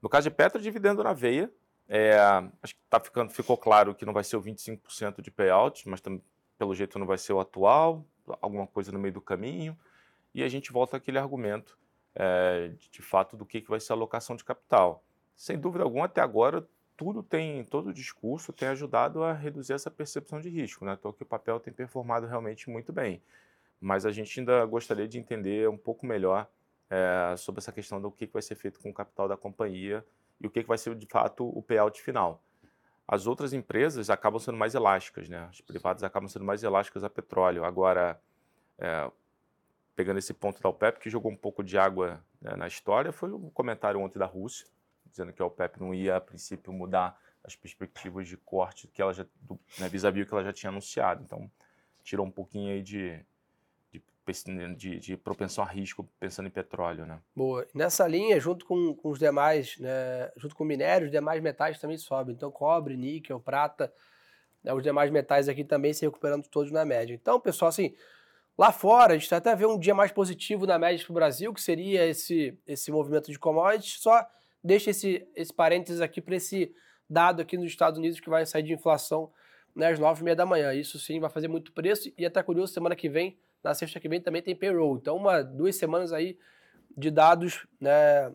No 0.03 0.09
caso 0.09 0.29
de 0.29 0.35
Petro, 0.35 0.61
dividendo 0.61 1.03
na 1.03 1.13
veia. 1.13 1.51
É, 1.93 2.17
acho 2.63 2.75
que 2.75 2.81
tá 2.89 3.01
ficando, 3.01 3.33
ficou 3.33 3.57
claro 3.57 3.95
que 3.97 4.07
não 4.07 4.13
vai 4.13 4.23
ser 4.23 4.37
o 4.37 4.43
25% 4.43 5.21
de 5.21 5.29
payout, 5.29 5.89
mas 5.89 6.01
também, 6.01 6.23
pelo 6.61 6.75
jeito 6.75 6.99
não 6.99 7.07
vai 7.07 7.17
ser 7.17 7.33
o 7.33 7.41
atual, 7.41 8.05
alguma 8.43 8.67
coisa 8.67 8.93
no 8.93 8.99
meio 8.99 9.15
do 9.15 9.21
caminho. 9.23 9.75
E 10.35 10.43
a 10.43 10.49
gente 10.49 10.71
volta 10.71 10.99
àquele 10.99 11.19
argumento, 11.19 11.79
é, 12.15 12.75
de, 12.91 13.01
fato, 13.01 13.35
do 13.35 13.47
que, 13.47 13.63
que 13.63 13.71
vai 13.71 13.81
ser 13.81 13.95
a 13.95 13.97
alocação 13.97 14.37
de 14.37 14.45
capital. 14.45 15.03
Sem 15.35 15.59
dúvida 15.59 15.85
alguma, 15.85 16.05
até 16.05 16.21
agora, 16.21 16.69
tudo 16.99 17.23
tem, 17.23 17.65
todo 17.65 17.89
o 17.89 17.95
discurso 17.95 18.53
tem 18.53 18.69
ajudado 18.69 19.25
a 19.25 19.33
reduzir 19.33 19.73
essa 19.73 19.91
percepção 19.91 20.39
de 20.39 20.51
risco. 20.51 20.85
Né? 20.85 20.95
Então, 21.01 21.15
que 21.15 21.23
o 21.23 21.27
papel 21.27 21.59
tem 21.59 21.73
performado 21.73 22.27
realmente 22.27 22.69
muito 22.69 22.93
bem. 22.93 23.23
Mas 23.81 24.05
a 24.05 24.13
gente 24.13 24.39
ainda 24.39 24.63
gostaria 24.67 25.09
de 25.09 25.19
entender 25.19 25.67
um 25.67 25.79
pouco 25.79 26.05
melhor 26.05 26.47
é, 26.91 27.35
sobre 27.39 27.61
essa 27.61 27.73
questão 27.73 28.03
do 28.03 28.11
que, 28.11 28.27
que 28.27 28.35
vai 28.35 28.43
ser 28.43 28.55
feito 28.55 28.79
com 28.81 28.91
o 28.91 28.95
capital 28.95 29.27
da 29.27 29.37
companhia 29.39 30.05
e 30.39 30.47
o 30.47 30.51
que, 30.51 30.61
que 30.61 30.69
vai 30.69 30.77
ser 30.77 30.95
de 30.95 31.07
fato 31.07 31.49
o 31.49 31.63
payout 31.63 32.03
final. 32.03 32.45
As 33.13 33.27
outras 33.27 33.53
empresas 33.53 34.09
acabam 34.09 34.39
sendo 34.39 34.57
mais 34.57 34.73
elásticas, 34.73 35.29
né? 35.29 35.49
As 35.51 35.61
privadas 35.61 36.05
acabam 36.05 36.29
sendo 36.29 36.45
mais 36.45 36.63
elásticas 36.63 37.03
a 37.03 37.11
petróleo. 37.11 37.65
Agora, 37.65 38.23
é, 38.79 39.11
pegando 39.97 40.19
esse 40.19 40.33
ponto 40.33 40.63
da 40.63 40.69
OPEP, 40.69 41.01
que 41.01 41.11
jogou 41.11 41.33
um 41.33 41.37
pouco 41.37 41.65
de 41.65 41.77
água 41.77 42.25
né, 42.41 42.55
na 42.55 42.69
história, 42.69 43.11
foi 43.11 43.33
o 43.33 43.51
comentário 43.51 43.99
ontem 43.99 44.17
da 44.17 44.27
Rússia, 44.27 44.65
dizendo 45.07 45.33
que 45.33 45.43
a 45.43 45.45
OPEP 45.45 45.81
não 45.81 45.93
ia, 45.93 46.19
a 46.19 46.21
princípio, 46.21 46.73
mudar 46.73 47.21
as 47.43 47.57
perspectivas 47.57 48.29
de 48.29 48.37
corte 48.37 48.87
que 48.87 49.03
ela 49.03 49.13
já, 49.13 49.27
do, 49.41 49.59
né, 49.77 49.89
vis-à-vis 49.89 50.29
que 50.29 50.33
ela 50.33 50.45
já 50.45 50.53
tinha 50.53 50.71
anunciado. 50.71 51.25
Então, 51.25 51.51
tirou 52.05 52.25
um 52.25 52.31
pouquinho 52.31 52.73
aí 52.73 52.81
de, 52.81 53.19
de, 54.77 54.99
de, 54.99 55.17
propensão 55.17 55.65
a 55.65 55.67
risco 55.67 56.09
pensando 56.19 56.47
em 56.47 56.51
petróleo, 56.51 57.07
né? 57.07 57.21
Boa. 57.35 57.67
Nessa 57.75 58.07
linha, 58.07 58.39
junto 58.39 58.65
com, 58.65 58.95
com 58.95 59.11
os 59.11 59.19
demais, 59.19 59.77
né, 59.79 60.31
junto 60.37 60.55
com 60.55 60.65
minérios, 60.65 61.07
os 61.09 61.13
demais 61.13 61.43
metais 61.43 61.79
também 61.79 61.99
sobem. 61.99 62.35
Então, 62.35 62.51
cobre, 62.51 62.97
níquel, 62.97 63.41
prata, 63.41 63.93
né, 64.63 64.73
os 64.73 64.83
demais 64.83 65.11
metais 65.11 65.49
aqui 65.49 65.65
também 65.65 65.93
se 65.93 66.05
recuperando 66.05 66.47
todos 66.49 66.71
na 66.71 66.85
média. 66.85 67.15
Então, 67.15 67.41
pessoal, 67.41 67.69
assim, 67.69 67.95
lá 68.57 68.73
fora 68.73 69.15
a 69.15 69.19
gente 69.19 69.35
até 69.35 69.55
vê 69.55 69.67
um 69.67 69.79
dia 69.79 69.95
mais 69.95 70.13
positivo 70.13 70.67
na 70.67 70.79
média 70.79 71.05
para 71.05 71.13
o 71.13 71.15
Brasil, 71.15 71.53
que 71.53 71.61
seria 71.61 72.07
esse, 72.07 72.59
esse 72.67 72.91
movimento 72.91 73.31
de 73.31 73.39
commodities, 73.39 74.01
só 74.01 74.27
deixa 74.63 74.91
esse, 74.91 75.27
esse 75.35 75.53
parênteses 75.53 76.01
aqui 76.01 76.21
para 76.21 76.37
esse 76.37 76.75
dado 77.09 77.43
aqui 77.43 77.57
nos 77.57 77.67
Estados 77.67 77.99
Unidos 77.99 78.21
que 78.21 78.31
vai 78.31 78.47
sair 78.47 78.63
de 78.63 78.73
inflação 78.73 79.33
né, 79.75 79.89
às 79.89 79.99
nove 79.99 80.21
e 80.21 80.25
meia 80.25 80.37
da 80.37 80.47
manhã. 80.47 80.73
Isso 80.73 80.99
sim 80.99 81.19
vai 81.19 81.31
fazer 81.31 81.49
muito 81.49 81.73
preço 81.73 82.13
e 82.17 82.25
até 82.25 82.43
curioso, 82.43 82.73
semana 82.73 82.95
que 82.95 83.09
vem, 83.09 83.39
na 83.63 83.75
sexta 83.75 84.01
que 84.01 84.09
vem 84.09 84.21
também 84.21 84.43
tem 84.43 84.55
payroll. 84.55 84.97
Então, 84.97 85.17
uma, 85.17 85.43
duas 85.43 85.77
semanas 85.77 86.13
aí 86.13 86.39
de 86.97 87.11
dados 87.11 87.67
né, 87.81 88.35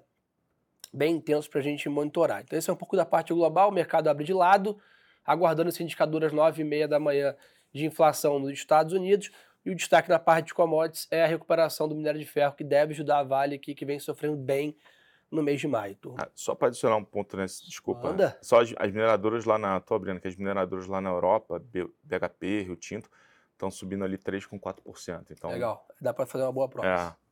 bem 0.93 1.15
intensos 1.15 1.47
para 1.47 1.59
a 1.59 1.63
gente 1.63 1.87
monitorar. 1.89 2.41
Então, 2.41 2.57
esse 2.57 2.69
é 2.69 2.73
um 2.73 2.77
pouco 2.77 2.95
da 2.95 3.05
parte 3.05 3.33
global, 3.33 3.69
o 3.69 3.73
mercado 3.73 4.07
abre 4.07 4.23
de 4.23 4.33
lado, 4.33 4.77
aguardando 5.25 5.69
esse 5.69 5.83
indicador 5.83 6.23
às 6.23 6.31
nove 6.31 6.61
e 6.61 6.65
meia 6.65 6.87
da 6.87 6.99
manhã 6.99 7.35
de 7.73 7.85
inflação 7.85 8.39
nos 8.39 8.51
Estados 8.51 8.93
Unidos. 8.93 9.31
E 9.65 9.71
o 9.71 9.75
destaque 9.75 10.09
na 10.09 10.19
parte 10.19 10.47
de 10.47 10.53
commodities 10.53 11.07
é 11.09 11.23
a 11.23 11.27
recuperação 11.27 11.87
do 11.87 11.95
minério 11.95 12.19
de 12.19 12.25
ferro, 12.25 12.53
que 12.53 12.63
deve 12.63 12.93
ajudar 12.93 13.19
a 13.19 13.23
Vale 13.23 13.55
aqui, 13.55 13.73
que 13.73 13.83
vem 13.83 13.99
sofrendo 13.99 14.37
bem 14.37 14.77
no 15.31 15.41
mês 15.41 15.59
de 15.59 15.67
maio. 15.67 15.97
Ah, 16.17 16.29
só 16.35 16.53
para 16.53 16.67
adicionar 16.67 16.95
um 16.95 17.03
ponto 17.03 17.35
nesse, 17.35 17.65
desculpa. 17.65 18.09
Anda. 18.09 18.37
Só 18.41 18.61
as, 18.61 18.73
as, 18.77 18.91
mineradoras 18.91 19.43
lá 19.43 19.57
na. 19.57 19.79
Tô 19.79 19.95
abrindo 19.95 20.19
que 20.19 20.27
as 20.27 20.35
mineradoras 20.35 20.85
lá 20.85 21.01
na 21.01 21.09
Europa, 21.09 21.59
BHP, 22.03 22.61
Rio 22.61 22.75
Tinto, 22.75 23.09
estão 23.55 23.71
subindo 23.71 24.03
ali 24.03 24.17
3,4%. 24.17 25.27
Então, 25.31 25.49
Legal, 25.49 25.87
dá 25.99 26.13
para 26.13 26.25
fazer 26.25 26.43
uma 26.43 26.51
boa 26.51 26.69
prova. 26.69 26.87
É. 26.87 27.25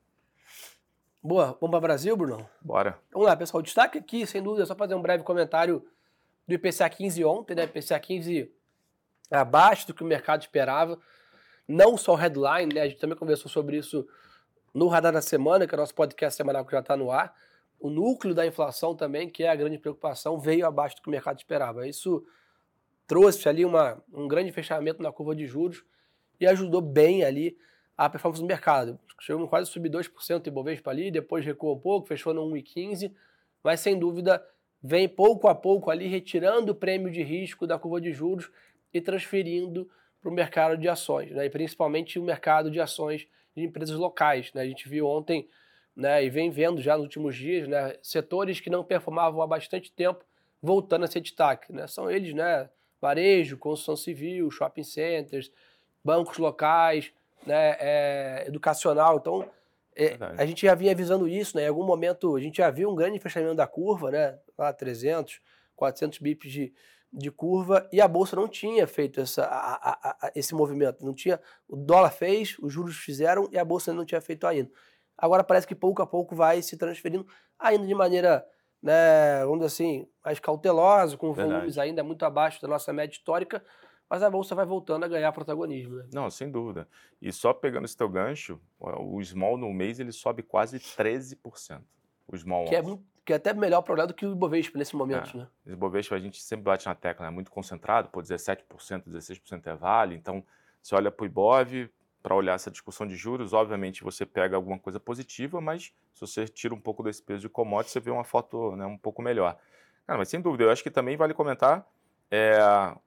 Boa, 1.22 1.58
vamos 1.60 1.70
para 1.70 1.78
o 1.78 1.82
Brasil, 1.82 2.18
Bruno? 2.18 2.50
Bora. 2.62 2.98
Vamos 3.12 3.28
lá, 3.28 3.36
pessoal. 3.36 3.60
O 3.60 3.64
destaque 3.64 3.98
aqui, 3.98 4.26
sem 4.26 4.42
dúvida, 4.42 4.66
só 4.66 4.76
fazer 4.76 4.96
um 4.96 5.02
breve 5.02 5.24
comentário 5.24 5.86
do 6.48 6.54
IPCA 6.54 6.90
15 6.90 7.24
ontem, 7.24 7.56
né? 7.56 7.64
IPCA 7.64 8.00
15 8.00 8.52
abaixo 9.32 9.88
do 9.88 9.94
que 9.94 10.04
o 10.04 10.06
mercado 10.06 10.42
esperava. 10.42 11.00
Não 11.68 11.98
só 11.98 12.14
o 12.14 12.18
headline, 12.18 12.74
né? 12.74 12.82
A 12.82 12.88
gente 12.90 13.00
também 13.00 13.18
conversou 13.18 13.50
sobre 13.50 13.78
isso 13.78 14.06
no 14.74 14.88
Radar 14.88 15.14
da 15.14 15.22
Semana, 15.22 15.66
que 15.66 15.74
é 15.74 15.78
o 15.78 15.80
nosso 15.80 15.96
podcast 15.96 16.36
semanal 16.36 16.66
que 16.66 16.72
já 16.72 16.80
está 16.80 16.98
no 16.98 17.12
ar. 17.12 17.34
O 17.80 17.90
núcleo 17.90 18.34
da 18.34 18.46
inflação 18.46 18.96
também, 18.96 19.30
que 19.30 19.44
é 19.44 19.50
a 19.50 19.56
grande 19.56 19.78
preocupação, 19.78 20.40
veio 20.40 20.66
abaixo 20.66 20.98
do 20.98 21.02
que 21.04 21.08
o 21.08 21.12
mercado 21.12 21.38
esperava. 21.38 21.88
Isso 21.88 22.26
trouxe 23.08 23.48
ali 23.48 23.64
uma, 23.64 24.02
um 24.14 24.28
grande 24.28 24.52
fechamento 24.52 25.02
na 25.02 25.12
curva 25.12 25.36
de 25.36 25.46
juros 25.46 25.84
e 26.44 26.48
ajudou 26.48 26.82
bem 26.82 27.24
ali 27.24 27.58
a 27.98 28.10
performance 28.10 28.42
do 28.42 28.48
mercado. 28.48 29.00
Chegou 29.20 29.48
quase 29.48 29.70
a 29.70 29.74
subir 29.74 29.90
2% 29.90 30.46
o 30.46 30.50
Ibovespa 30.50 30.92
ali, 30.92 31.10
depois 31.10 31.46
recuou 31.46 31.76
um 31.76 31.80
pouco, 31.80 32.08
fechou 32.08 32.34
no 32.34 32.42
1,15, 32.50 33.14
mas 33.64 33.80
sem 33.80 33.98
dúvida 33.98 34.46
vem 34.82 35.08
pouco 35.08 35.48
a 35.48 35.56
pouco 35.56 35.90
ali 35.90 36.08
retirando 36.08 36.74
o 36.74 36.76
prêmio 36.76 37.10
de 37.10 37.24
risco 37.24 37.66
da 37.66 37.80
curva 37.80 38.02
de 38.02 38.12
juros 38.12 38.52
e 38.94 39.00
transferindo 39.00 39.90
para 40.22 40.30
o 40.30 40.34
mercado 40.34 40.78
de 40.78 40.90
ações, 40.90 41.32
né? 41.32 41.46
e 41.46 41.50
principalmente 41.50 42.20
o 42.20 42.24
mercado 42.24 42.70
de 42.70 42.82
ações 42.82 43.28
de 43.56 43.64
empresas 43.64 43.98
locais. 43.98 44.52
Né? 44.54 44.62
A 44.62 44.66
gente 44.66 44.90
viu 44.90 45.08
ontem 45.08 45.48
né, 45.96 46.26
e 46.26 46.30
vem 46.30 46.50
vendo 46.50 46.82
já 46.82 46.96
nos 46.96 47.04
últimos 47.04 47.36
dias 47.36 47.68
né, 47.68 47.96
setores 48.02 48.60
que 48.60 48.70
não 48.70 48.84
performavam 48.84 49.42
há 49.42 49.48
bastante 49.48 49.92
tempo 49.92 50.26
voltando 50.62 51.04
a 51.04 51.08
ser 51.08 51.22
destaque. 51.22 51.72
Né? 51.72 51.88
São 51.88 52.12
eles, 52.12 52.34
né, 52.34 52.70
varejo, 53.00 53.58
construção 53.58 53.96
civil, 53.96 54.50
shopping 54.52 54.84
centers, 54.84 55.52
bancos 56.04 56.38
locais, 56.38 57.12
né, 57.46 57.78
é, 57.80 58.44
educacional. 58.48 59.18
Então, 59.18 59.50
é, 59.96 60.18
a 60.38 60.46
gente 60.46 60.66
já 60.66 60.76
vinha 60.76 60.92
avisando 60.92 61.28
isso, 61.28 61.56
né? 61.56 61.64
Em 61.64 61.68
algum 61.68 61.86
momento 61.86 62.36
a 62.36 62.40
gente 62.40 62.58
já 62.58 62.70
viu 62.70 62.90
um 62.90 62.96
grande 62.96 63.20
fechamento 63.20 63.56
da 63.56 63.68
curva, 63.68 64.12
né? 64.12 64.40
Lá 64.58 64.74
300, 64.74 65.40
400 65.76 66.20
bips 66.20 66.52
de, 66.52 66.74
de 67.12 67.30
curva 67.30 67.88
e 67.92 68.02
a 68.02 68.08
bolsa 68.08 68.36
não 68.36 68.48
tinha 68.48 68.88
feito 68.88 69.22
essa, 69.22 69.44
a, 69.44 69.92
a, 69.92 70.28
a, 70.28 70.32
esse 70.36 70.56
movimento. 70.56 71.06
Não 71.06 71.14
tinha, 71.14 71.40
o 71.68 71.76
dólar 71.76 72.10
fez, 72.10 72.58
os 72.60 72.74
juros 72.74 72.96
fizeram 72.98 73.48
e 73.52 73.58
a 73.58 73.64
bolsa 73.64 73.94
não 73.94 74.04
tinha 74.04 74.20
feito 74.20 74.48
ainda. 74.48 74.72
Agora 75.16 75.44
parece 75.44 75.68
que 75.68 75.76
pouco 75.76 76.02
a 76.02 76.08
pouco 76.08 76.36
vai 76.36 76.62
se 76.62 76.76
transferindo, 76.76 77.28
ainda 77.60 77.86
de 77.86 77.94
maneira, 77.94 78.44
né, 78.82 79.42
vamos 79.42 79.60
dizer 79.60 79.68
assim, 79.68 80.08
mais 80.26 80.40
cautelosa, 80.40 81.16
com 81.16 81.32
Verdade. 81.32 81.54
volumes 81.54 81.78
ainda 81.78 82.04
muito 82.04 82.26
abaixo 82.26 82.60
da 82.60 82.68
nossa 82.68 82.92
média 82.92 83.16
histórica, 83.16 83.64
mas 84.14 84.22
a 84.22 84.30
bolsa 84.30 84.54
vai 84.54 84.64
voltando 84.64 85.06
a 85.06 85.08
ganhar 85.08 85.32
protagonismo. 85.32 85.96
Né? 85.96 86.06
Não, 86.14 86.30
sem 86.30 86.52
dúvida. 86.52 86.88
E 87.20 87.32
só 87.32 87.52
pegando 87.52 87.86
esse 87.86 87.98
teu 87.98 88.08
gancho, 88.08 88.62
o 88.80 89.20
small 89.24 89.58
no 89.58 89.74
mês 89.74 90.00
ele 90.00 90.12
sobe 90.12 90.44
quase 90.44 90.78
13%. 90.78 91.82
O 92.28 92.38
small 92.38 92.66
que 92.66 92.76
é, 92.76 92.84
que 93.26 93.34
é 93.34 93.38
até 93.38 93.56
melhor 93.56 93.82
para 93.82 93.92
olhar 93.92 94.06
do 94.06 94.14
que 94.14 94.24
o 94.24 94.34
Ibovespa 94.34 94.78
nesse 94.78 94.96
momento, 94.96 95.36
é. 95.36 95.40
né? 95.40 95.48
O 95.66 95.72
Ibovespa 95.72 96.14
a 96.14 96.20
gente 96.20 96.40
sempre 96.44 96.64
bate 96.66 96.86
na 96.86 96.94
tecla, 96.94 97.26
é 97.26 97.30
né? 97.30 97.34
muito 97.34 97.50
concentrado, 97.50 98.10
por 98.10 98.22
17%, 98.22 98.62
16% 99.08 99.66
é 99.66 99.76
vale, 99.76 100.14
então 100.14 100.46
você 100.80 100.94
olha 100.94 101.10
para 101.10 101.24
o 101.24 101.26
Ibov, 101.26 101.90
para 102.22 102.36
olhar 102.36 102.54
essa 102.54 102.70
discussão 102.70 103.08
de 103.08 103.16
juros, 103.16 103.52
obviamente 103.52 104.04
você 104.04 104.28
pega 104.28 104.56
alguma 104.56 104.78
coisa 104.78 105.00
positiva, 105.00 105.60
mas 105.60 105.92
se 106.14 106.22
você 106.22 106.48
tira 106.48 106.76
um 106.76 106.80
pouco 106.80 107.02
desse 107.02 107.24
peso 107.24 107.42
de 107.42 107.50
commodity, 107.50 107.90
você 107.90 108.00
vê 108.00 108.12
uma 108.12 108.24
foto 108.24 108.76
né, 108.76 108.86
um 108.86 108.98
pouco 108.98 109.24
melhor. 109.24 109.58
Cara, 110.06 110.20
mas 110.20 110.30
sem 110.30 110.40
dúvida, 110.40 110.66
eu 110.66 110.70
acho 110.70 110.84
que 110.84 110.92
também 110.92 111.18
vale 111.18 111.34
comentar, 111.34 111.84
é, 112.36 112.58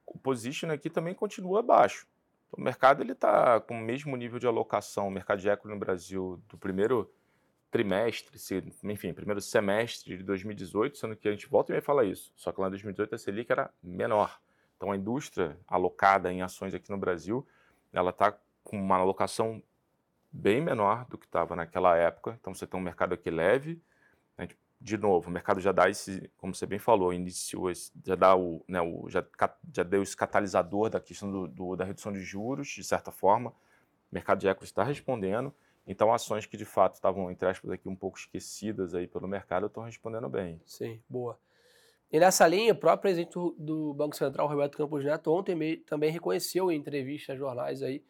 o 0.05 0.17
position 0.17 0.71
aqui 0.71 0.89
também 0.89 1.13
continua 1.13 1.61
baixo. 1.61 2.07
O 2.49 2.61
mercado 2.61 3.03
ele 3.03 3.11
está 3.11 3.59
com 3.59 3.77
o 3.77 3.81
mesmo 3.81 4.15
nível 4.15 4.39
de 4.39 4.47
alocação, 4.47 5.09
o 5.09 5.11
mercado 5.11 5.41
de 5.41 5.49
equity 5.49 5.67
no 5.67 5.77
Brasil, 5.77 6.41
do 6.47 6.57
primeiro 6.57 7.11
trimestre, 7.69 8.39
enfim, 8.85 9.13
primeiro 9.13 9.41
semestre 9.41 10.15
de 10.15 10.23
2018, 10.23 10.97
sendo 10.97 11.17
que 11.17 11.27
a 11.27 11.31
gente 11.31 11.45
volta 11.45 11.73
e 11.73 11.75
vai 11.75 11.81
falar 11.81 12.05
isso. 12.05 12.31
Só 12.37 12.53
que 12.53 12.61
lá 12.61 12.67
em 12.67 12.69
2018 12.69 13.15
a 13.15 13.17
Selic 13.17 13.51
era 13.51 13.69
menor. 13.83 14.39
Então 14.77 14.93
a 14.93 14.95
indústria 14.95 15.59
alocada 15.67 16.31
em 16.31 16.41
ações 16.41 16.73
aqui 16.73 16.89
no 16.89 16.97
Brasil, 16.97 17.45
ela 17.91 18.11
está 18.11 18.31
com 18.63 18.77
uma 18.77 18.95
alocação 18.95 19.61
bem 20.31 20.61
menor 20.61 21.05
do 21.09 21.17
que 21.17 21.25
estava 21.25 21.53
naquela 21.53 21.97
época. 21.97 22.37
Então 22.39 22.53
você 22.53 22.65
tem 22.65 22.79
um 22.79 22.83
mercado 22.83 23.13
aqui 23.13 23.29
leve. 23.29 23.81
De 24.79 24.97
novo, 24.97 25.29
o 25.29 25.31
mercado 25.31 25.59
já 25.59 25.71
dá 25.71 25.89
esse, 25.89 26.29
como 26.37 26.53
você 26.53 26.65
bem 26.65 26.77
falou, 26.77 27.11
iniciou 27.11 27.71
esse, 27.71 27.91
já 28.05 28.15
dá 28.15 28.35
o, 28.35 28.63
né, 28.67 28.79
o 28.79 29.09
já, 29.09 29.25
já 29.73 29.83
deu 29.83 30.03
esse 30.03 30.15
catalisador 30.15 30.89
da 30.89 30.99
questão 30.99 31.31
do, 31.31 31.47
do, 31.47 31.75
da 31.75 31.83
redução 31.83 32.13
de 32.13 32.21
juros, 32.21 32.67
de 32.67 32.83
certa 32.83 33.11
forma. 33.11 33.49
O 33.49 34.13
mercado 34.13 34.39
de 34.39 34.47
equity 34.47 34.65
está 34.65 34.83
respondendo. 34.83 35.53
Então, 35.87 36.13
ações 36.13 36.45
que 36.45 36.57
de 36.57 36.65
fato 36.65 36.95
estavam, 36.95 37.31
entre 37.31 37.47
aspas, 37.49 37.71
aqui 37.71 37.89
um 37.89 37.95
pouco 37.95 38.19
esquecidas 38.19 38.93
aí 38.93 39.07
pelo 39.07 39.27
mercado, 39.27 39.67
estão 39.67 39.83
respondendo 39.83 40.29
bem. 40.29 40.61
Sim, 40.65 41.01
boa. 41.09 41.39
E 42.11 42.19
nessa 42.19 42.47
linha, 42.47 42.73
o 42.73 42.75
próprio 42.75 43.01
presidente 43.01 43.33
do 43.57 43.93
Banco 43.93 44.15
Central, 44.15 44.47
Roberto 44.47 44.77
Campos 44.77 45.03
Neto, 45.03 45.31
ontem 45.31 45.77
também 45.85 46.11
reconheceu 46.11 46.71
em 46.71 46.77
entrevista 46.77 47.33
a 47.33 47.35
jornais 47.35 47.81
aí 47.81 48.03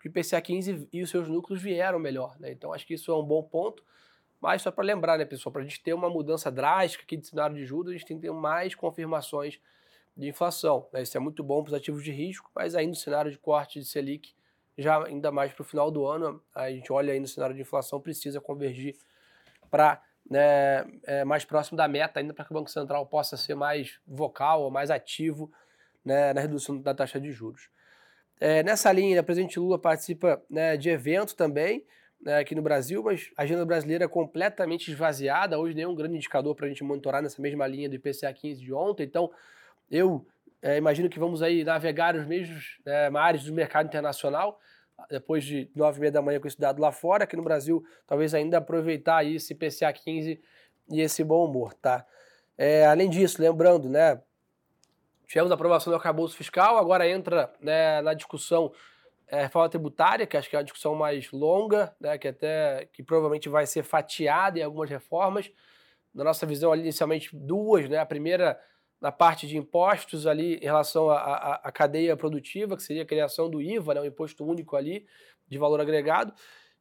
que 0.00 0.08
o 0.08 0.10
IPCA 0.10 0.40
15 0.40 0.88
e 0.92 1.02
os 1.02 1.08
seus 1.08 1.28
núcleos 1.28 1.62
vieram 1.62 1.98
melhor. 1.98 2.38
Né? 2.38 2.52
Então, 2.52 2.72
acho 2.74 2.86
que 2.86 2.92
isso 2.92 3.10
é 3.10 3.16
um 3.16 3.24
bom 3.24 3.42
ponto. 3.42 3.82
Mas 4.44 4.60
só 4.60 4.70
para 4.70 4.84
lembrar, 4.84 5.16
né, 5.16 5.24
pessoal, 5.24 5.50
para 5.50 5.62
a 5.62 5.64
gente 5.64 5.82
ter 5.82 5.94
uma 5.94 6.10
mudança 6.10 6.52
drástica 6.52 7.02
aqui 7.02 7.16
de 7.16 7.26
cenário 7.26 7.56
de 7.56 7.64
juros, 7.64 7.88
a 7.88 7.92
gente 7.94 8.04
tem 8.04 8.18
que 8.18 8.26
ter 8.26 8.30
mais 8.30 8.74
confirmações 8.74 9.58
de 10.14 10.28
inflação. 10.28 10.86
Né? 10.92 11.00
Isso 11.00 11.16
é 11.16 11.20
muito 11.20 11.42
bom 11.42 11.62
para 11.62 11.70
os 11.70 11.74
ativos 11.74 12.04
de 12.04 12.12
risco, 12.12 12.50
mas 12.54 12.74
aí 12.74 12.86
no 12.86 12.94
cenário 12.94 13.30
de 13.30 13.38
corte 13.38 13.80
de 13.80 13.86
Selic, 13.86 14.34
já 14.76 15.02
ainda 15.02 15.32
mais 15.32 15.50
para 15.54 15.62
o 15.62 15.64
final 15.64 15.90
do 15.90 16.06
ano, 16.06 16.42
a 16.54 16.70
gente 16.70 16.92
olha 16.92 17.14
aí 17.14 17.18
no 17.18 17.26
cenário 17.26 17.56
de 17.56 17.62
inflação, 17.62 17.98
precisa 17.98 18.38
convergir 18.38 18.98
para 19.70 20.02
né, 20.28 20.84
é, 21.04 21.24
mais 21.24 21.46
próximo 21.46 21.78
da 21.78 21.88
meta, 21.88 22.20
ainda 22.20 22.34
para 22.34 22.44
que 22.44 22.50
o 22.50 22.54
Banco 22.54 22.70
Central 22.70 23.06
possa 23.06 23.38
ser 23.38 23.54
mais 23.54 23.98
vocal 24.06 24.60
ou 24.60 24.70
mais 24.70 24.90
ativo 24.90 25.50
né, 26.04 26.34
na 26.34 26.42
redução 26.42 26.78
da 26.82 26.92
taxa 26.92 27.18
de 27.18 27.32
juros. 27.32 27.70
É, 28.38 28.62
nessa 28.62 28.92
linha, 28.92 29.18
o 29.22 29.24
presidente 29.24 29.58
Lula 29.58 29.78
participa 29.78 30.42
né, 30.50 30.76
de 30.76 30.90
evento 30.90 31.34
também 31.34 31.82
né, 32.24 32.38
aqui 32.38 32.54
no 32.54 32.62
Brasil, 32.62 33.02
mas 33.02 33.30
a 33.36 33.42
agenda 33.42 33.64
brasileira 33.64 34.06
é 34.06 34.08
completamente 34.08 34.90
esvaziada. 34.90 35.58
Hoje 35.58 35.74
nenhum 35.74 35.94
grande 35.94 36.16
indicador 36.16 36.54
para 36.54 36.66
a 36.66 36.68
gente 36.68 36.82
monitorar 36.82 37.22
nessa 37.22 37.40
mesma 37.40 37.66
linha 37.66 37.88
do 37.88 37.94
IPCA 37.94 38.32
15 38.32 38.60
de 38.60 38.72
ontem. 38.72 39.04
Então, 39.04 39.30
eu 39.90 40.26
é, 40.62 40.78
imagino 40.78 41.08
que 41.10 41.18
vamos 41.18 41.42
aí 41.42 41.62
navegar 41.62 42.16
os 42.16 42.26
mesmos 42.26 42.78
é, 42.86 43.10
mares 43.10 43.44
do 43.44 43.52
mercado 43.52 43.86
internacional 43.86 44.58
depois 45.10 45.44
de 45.44 45.70
nove 45.74 45.98
e 45.98 46.00
meia 46.00 46.12
da 46.12 46.22
manhã 46.22 46.40
com 46.40 46.46
esse 46.46 46.58
dado 46.58 46.80
lá 46.80 46.92
fora, 46.92 47.24
aqui 47.24 47.36
no 47.36 47.42
Brasil, 47.42 47.84
talvez 48.06 48.32
ainda 48.34 48.58
aproveitar 48.58 49.18
aí 49.18 49.36
esse 49.36 49.52
IPCA 49.52 49.92
15 49.92 50.40
e 50.90 51.00
esse 51.00 51.24
bom 51.24 51.44
humor, 51.44 51.74
tá? 51.74 52.06
É, 52.56 52.86
além 52.86 53.10
disso, 53.10 53.42
lembrando, 53.42 53.88
né, 53.88 54.20
tivemos 55.26 55.50
a 55.50 55.54
aprovação 55.54 55.90
do 55.90 55.96
arcabouço 55.96 56.36
fiscal, 56.36 56.78
agora 56.78 57.08
entra 57.08 57.52
né, 57.60 58.00
na 58.02 58.14
discussão 58.14 58.72
é, 59.34 59.42
reforma 59.42 59.68
tributária, 59.68 60.26
que 60.26 60.36
acho 60.36 60.48
que 60.48 60.56
é 60.56 60.58
uma 60.58 60.64
discussão 60.64 60.94
mais 60.94 61.30
longa, 61.30 61.94
né, 62.00 62.16
que 62.16 62.28
até 62.28 62.88
que 62.92 63.02
provavelmente 63.02 63.48
vai 63.48 63.66
ser 63.66 63.82
fatiada 63.82 64.58
em 64.58 64.62
algumas 64.62 64.88
reformas. 64.88 65.50
Na 66.14 66.24
nossa 66.24 66.46
visão, 66.46 66.70
ali, 66.72 66.82
inicialmente 66.82 67.34
duas, 67.34 67.88
né? 67.88 67.98
A 67.98 68.06
primeira 68.06 68.58
na 69.00 69.12
parte 69.12 69.46
de 69.46 69.58
impostos 69.58 70.26
ali 70.26 70.56
em 70.56 70.64
relação 70.64 71.10
à, 71.10 71.70
cadeia 71.74 72.16
produtiva, 72.16 72.76
que 72.76 72.82
seria 72.82 73.02
a 73.02 73.06
criação 73.06 73.50
do 73.50 73.60
IVA, 73.60 73.94
né, 73.94 74.00
o 74.00 74.06
imposto 74.06 74.44
único 74.46 74.76
ali 74.76 75.04
de 75.46 75.58
valor 75.58 75.78
agregado. 75.78 76.32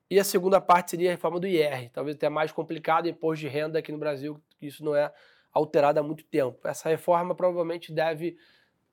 E 0.09 0.17
a 0.17 0.23
segunda 0.23 0.61
parte 0.61 0.91
seria 0.91 1.09
a 1.09 1.11
reforma 1.11 1.39
do 1.39 1.47
IR, 1.47 1.89
talvez 1.91 2.15
até 2.15 2.29
mais 2.29 2.51
complicado, 2.51 3.09
imposto 3.09 3.41
de 3.41 3.49
renda 3.49 3.79
aqui 3.79 3.91
no 3.91 3.97
Brasil, 3.97 4.39
isso 4.61 4.85
não 4.85 4.95
é 4.95 5.11
alterado 5.51 5.99
há 5.99 6.03
muito 6.03 6.23
tempo. 6.23 6.65
Essa 6.65 6.87
reforma 6.87 7.35
provavelmente 7.35 7.91
deve 7.91 8.37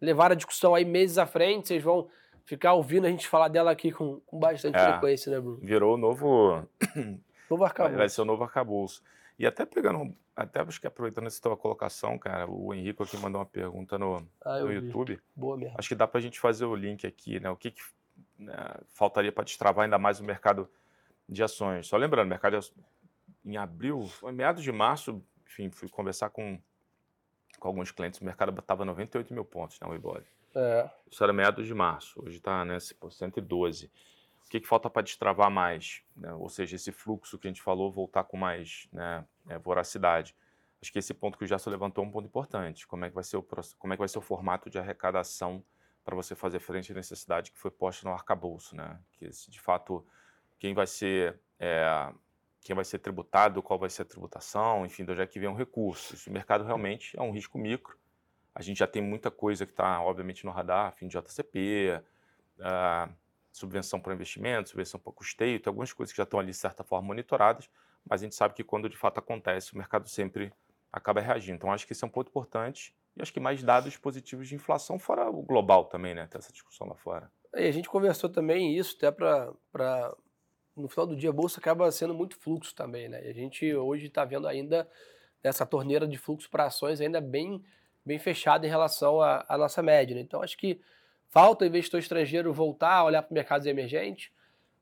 levar 0.00 0.33
a 0.33 0.35
discussão 0.35 0.75
aí 0.75 0.85
meses 0.85 1.19
à 1.19 1.26
frente, 1.26 1.69
vocês 1.69 1.83
vão 1.85 2.09
ficar 2.50 2.73
ouvindo 2.73 3.07
a 3.07 3.11
gente 3.11 3.28
falar 3.28 3.47
dela 3.47 3.71
aqui 3.71 3.92
com, 3.92 4.19
com 4.26 4.38
bastante 4.40 4.76
é, 4.76 4.90
frequência, 4.90 5.30
né, 5.30 5.40
Bruno? 5.40 5.59
Virou 5.62 5.95
o 5.95 5.97
novo... 5.97 6.66
novo 7.49 7.64
arcabouço. 7.64 7.97
Vai 7.97 8.09
ser 8.09 8.21
o 8.23 8.25
novo 8.25 8.42
arcabouço. 8.42 9.04
E 9.38 9.47
até 9.47 9.64
pegando, 9.64 10.12
até 10.35 10.61
acho 10.61 10.80
que 10.80 10.87
aproveitando 10.87 11.28
essa 11.28 11.40
tua 11.40 11.57
colocação, 11.57 12.19
cara, 12.19 12.50
o 12.50 12.75
Henrique 12.75 13.00
aqui 13.00 13.16
mandou 13.19 13.40
uma 13.40 13.47
pergunta 13.47 13.97
no, 13.97 14.26
ah, 14.45 14.59
no 14.59 14.73
YouTube. 14.73 15.21
Boa 15.35 15.57
mesmo. 15.57 15.76
Acho 15.78 15.88
que 15.88 15.95
dá 15.95 16.09
para 16.09 16.19
a 16.19 16.21
gente 16.21 16.40
fazer 16.40 16.64
o 16.64 16.75
link 16.75 17.07
aqui, 17.07 17.38
né? 17.38 17.49
O 17.49 17.57
que, 17.57 17.71
que 17.71 17.80
né, 18.37 18.52
faltaria 18.88 19.30
para 19.30 19.45
destravar 19.45 19.85
ainda 19.85 19.97
mais 19.97 20.19
o 20.19 20.25
mercado 20.25 20.69
de 21.28 21.45
ações? 21.45 21.87
Só 21.87 21.97
lembrando, 21.97 22.28
mercado 22.28 22.59
em 23.45 23.57
abril, 23.57 24.09
foi 24.09 24.33
meados 24.33 24.64
de 24.64 24.73
março, 24.73 25.23
enfim, 25.47 25.71
fui 25.71 25.88
conversar 25.88 26.30
com, 26.30 26.59
com 27.61 27.69
alguns 27.69 27.92
clientes, 27.92 28.21
o 28.21 28.25
mercado 28.25 28.59
estava 28.59 28.85
98 28.85 29.33
mil 29.33 29.45
pontos 29.45 29.78
na 29.78 29.87
né, 29.87 29.92
Webull. 29.95 30.21
É. 30.54 30.90
Isso 31.11 31.23
era 31.23 31.33
meados 31.33 31.66
de 31.66 31.75
março, 31.75 32.21
hoje 32.23 32.38
está 32.38 32.64
né, 32.64 32.78
112 32.80 33.90
o 34.45 34.50
que, 34.50 34.59
que 34.59 34.66
falta 34.66 34.90
para 34.90 35.02
destravar 35.02 35.49
mais? 35.49 36.02
Né? 36.16 36.35
Ou 36.35 36.49
seja, 36.49 36.75
esse 36.75 36.90
fluxo 36.90 37.38
que 37.38 37.47
a 37.47 37.50
gente 37.50 37.62
falou 37.62 37.92
voltar 37.92 38.25
com 38.25 38.37
mais 38.37 38.88
né, 38.92 39.25
é, 39.49 39.57
voracidade. 39.57 40.35
Acho 40.83 40.92
que 40.92 40.99
esse 40.99 41.14
ponto 41.14 41.38
que 41.38 41.45
o 41.45 41.47
Gerson 41.47 41.71
levantou 41.71 42.02
é 42.02 42.09
um 42.09 42.11
ponto 42.11 42.26
importante. 42.26 42.85
Como 42.85 43.04
é 43.04 43.09
que 43.09 43.14
vai 43.14 43.23
ser 43.23 43.37
o, 43.37 43.47
como 43.78 43.92
é 43.92 43.97
que 43.97 44.00
vai 44.00 44.09
ser 44.09 44.19
o 44.19 44.21
formato 44.21 44.69
de 44.69 44.76
arrecadação 44.76 45.64
para 46.04 46.16
você 46.16 46.35
fazer 46.35 46.59
frente 46.59 46.90
à 46.90 46.97
necessidade 46.97 47.52
que 47.52 47.61
foi 47.61 47.71
posta 47.71 48.09
no 48.09 48.12
arcabouço, 48.12 48.75
né? 48.75 48.99
Que 49.12 49.28
de 49.28 49.61
fato 49.61 50.04
quem 50.59 50.75
vai 50.75 50.88
ser 50.88 51.38
é, 51.61 52.12
quem 52.61 52.75
vai 52.75 52.85
ser 52.85 52.99
tributado, 52.99 53.62
qual 53.62 53.78
vai 53.78 53.88
ser 53.88 54.02
a 54.02 54.04
tributação, 54.04 54.85
enfim, 54.85 55.04
de 55.04 55.12
onde 55.12 55.21
é 55.21 55.26
que 55.28 55.38
vem 55.38 55.49
o 55.49 55.54
recurso. 55.54 56.28
O 56.28 56.33
mercado 56.33 56.64
realmente 56.64 57.16
é 57.16 57.23
um 57.23 57.30
risco 57.30 57.57
micro. 57.57 57.97
A 58.54 58.62
gente 58.62 58.78
já 58.78 58.87
tem 58.87 59.00
muita 59.02 59.30
coisa 59.30 59.64
que 59.64 59.73
está, 59.73 60.02
obviamente, 60.02 60.45
no 60.45 60.50
radar, 60.50 60.92
fim 60.92 61.07
de 61.07 61.16
JCP, 61.19 62.02
uh, 62.59 63.12
subvenção 63.52 64.00
para 64.00 64.14
investimento, 64.14 64.71
subvenção 64.71 64.99
para 65.00 65.12
custeio, 65.12 65.61
tem 65.61 65.71
algumas 65.71 65.92
coisas 65.92 66.12
que 66.12 66.16
já 66.16 66.25
estão 66.25 66.38
ali 66.38 66.50
de 66.50 66.57
certa 66.57 66.85
forma 66.85 67.09
monitoradas, 67.09 67.69
mas 68.09 68.21
a 68.21 68.25
gente 68.25 68.35
sabe 68.35 68.54
que 68.54 68.64
quando 68.64 68.88
de 68.88 68.97
fato 68.97 69.19
acontece, 69.19 69.73
o 69.75 69.78
mercado 69.78 70.09
sempre 70.09 70.52
acaba 70.92 71.21
reagindo. 71.21 71.57
Então 71.57 71.73
acho 71.73 71.87
que 71.87 71.92
esse 71.92 72.02
é 72.02 72.07
um 72.07 72.11
ponto 72.11 72.28
importante 72.28 72.95
e 73.16 73.23
acho 73.23 73.33
que 73.33 73.40
mais 73.40 73.62
dados 73.62 73.97
positivos 73.97 74.49
de 74.49 74.54
inflação 74.54 74.99
fora 74.99 75.28
o 75.28 75.42
global 75.42 75.85
também, 75.85 76.14
né? 76.14 76.26
Tem 76.26 76.38
essa 76.38 76.52
discussão 76.52 76.87
lá 76.87 76.95
fora. 76.95 77.30
E 77.54 77.66
a 77.66 77.73
gente 77.73 77.88
conversou 77.88 78.30
também 78.30 78.76
isso 78.76 78.97
até 78.97 79.11
para 79.11 80.16
no 80.76 80.88
final 80.88 81.07
do 81.07 81.16
dia 81.16 81.30
a 81.30 81.33
bolsa 81.33 81.61
acaba 81.61 81.90
sendo 81.90 82.14
muito 82.14 82.38
fluxo 82.38 82.75
também, 82.75 83.09
né? 83.09 83.25
E 83.26 83.28
a 83.28 83.35
gente 83.35 83.75
hoje 83.75 84.07
está 84.07 84.25
vendo 84.25 84.47
ainda 84.47 84.88
essa 85.42 85.66
torneira 85.66 86.07
de 86.07 86.16
fluxo 86.16 86.49
para 86.50 86.66
ações 86.66 87.00
ainda 87.00 87.21
bem 87.21 87.62
bem 88.11 88.19
fechada 88.19 88.67
em 88.67 88.71
relação 88.71 89.21
à, 89.21 89.57
nossa 89.57 89.83
média. 89.83 90.14
Né? 90.14 90.23
Então 90.23 90.43
acho 90.43 90.57
que 90.57 90.81
Falta 91.31 91.64
o 91.64 91.69
investidor 91.69 92.00
estrangeiro 92.00 92.52
voltar 92.52 92.93
a 92.93 93.05
olhar 93.05 93.23
para 93.23 93.33
mercados 93.33 93.64
emergentes, 93.64 94.33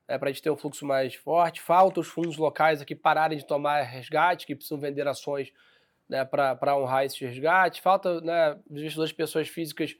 é, 0.07 0.17
para 0.17 0.29
a 0.29 0.31
gente 0.31 0.41
ter 0.41 0.49
um 0.49 0.57
fluxo 0.57 0.83
mais 0.83 1.13
forte. 1.13 1.61
Falta 1.61 1.99
os 1.99 2.07
fundos 2.07 2.37
locais 2.37 2.81
aqui 2.81 2.95
pararem 2.95 3.37
de 3.37 3.45
tomar 3.45 3.83
resgate, 3.83 4.47
que 4.47 4.55
precisam 4.55 4.79
vender 4.79 5.07
ações 5.07 5.53
né, 6.09 6.25
para 6.25 6.75
honrar 6.75 7.05
esse 7.05 7.23
resgate. 7.23 7.81
Falta 7.81 8.19
né, 8.21 8.57
investidores 8.67 9.13
pessoas 9.13 9.47
físicas 9.47 9.95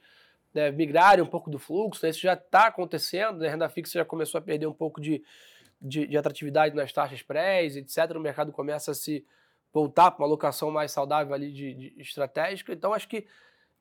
né, 0.52 0.72
migrarem 0.72 1.22
um 1.22 1.28
pouco 1.28 1.48
do 1.48 1.58
fluxo. 1.58 2.04
Né, 2.04 2.10
isso 2.10 2.20
já 2.20 2.32
está 2.32 2.66
acontecendo. 2.66 3.38
Né, 3.38 3.46
a 3.46 3.50
renda 3.52 3.68
fixa 3.68 4.00
já 4.00 4.04
começou 4.04 4.40
a 4.40 4.42
perder 4.42 4.66
um 4.66 4.74
pouco 4.74 5.00
de, 5.00 5.22
de, 5.80 6.04
de 6.04 6.18
atratividade 6.18 6.74
nas 6.74 6.92
taxas 6.92 7.22
pré, 7.22 7.64
etc. 7.64 8.10
O 8.16 8.18
mercado 8.18 8.50
começa 8.50 8.90
a 8.90 8.94
se 8.94 9.24
voltar 9.72 10.10
para 10.10 10.22
uma 10.22 10.28
alocação 10.28 10.70
mais 10.70 10.90
saudável 10.92 11.34
ali 11.34 11.52
de, 11.52 11.74
de 11.74 12.00
estratégica. 12.00 12.72
Então, 12.72 12.92
acho 12.92 13.08
que 13.08 13.26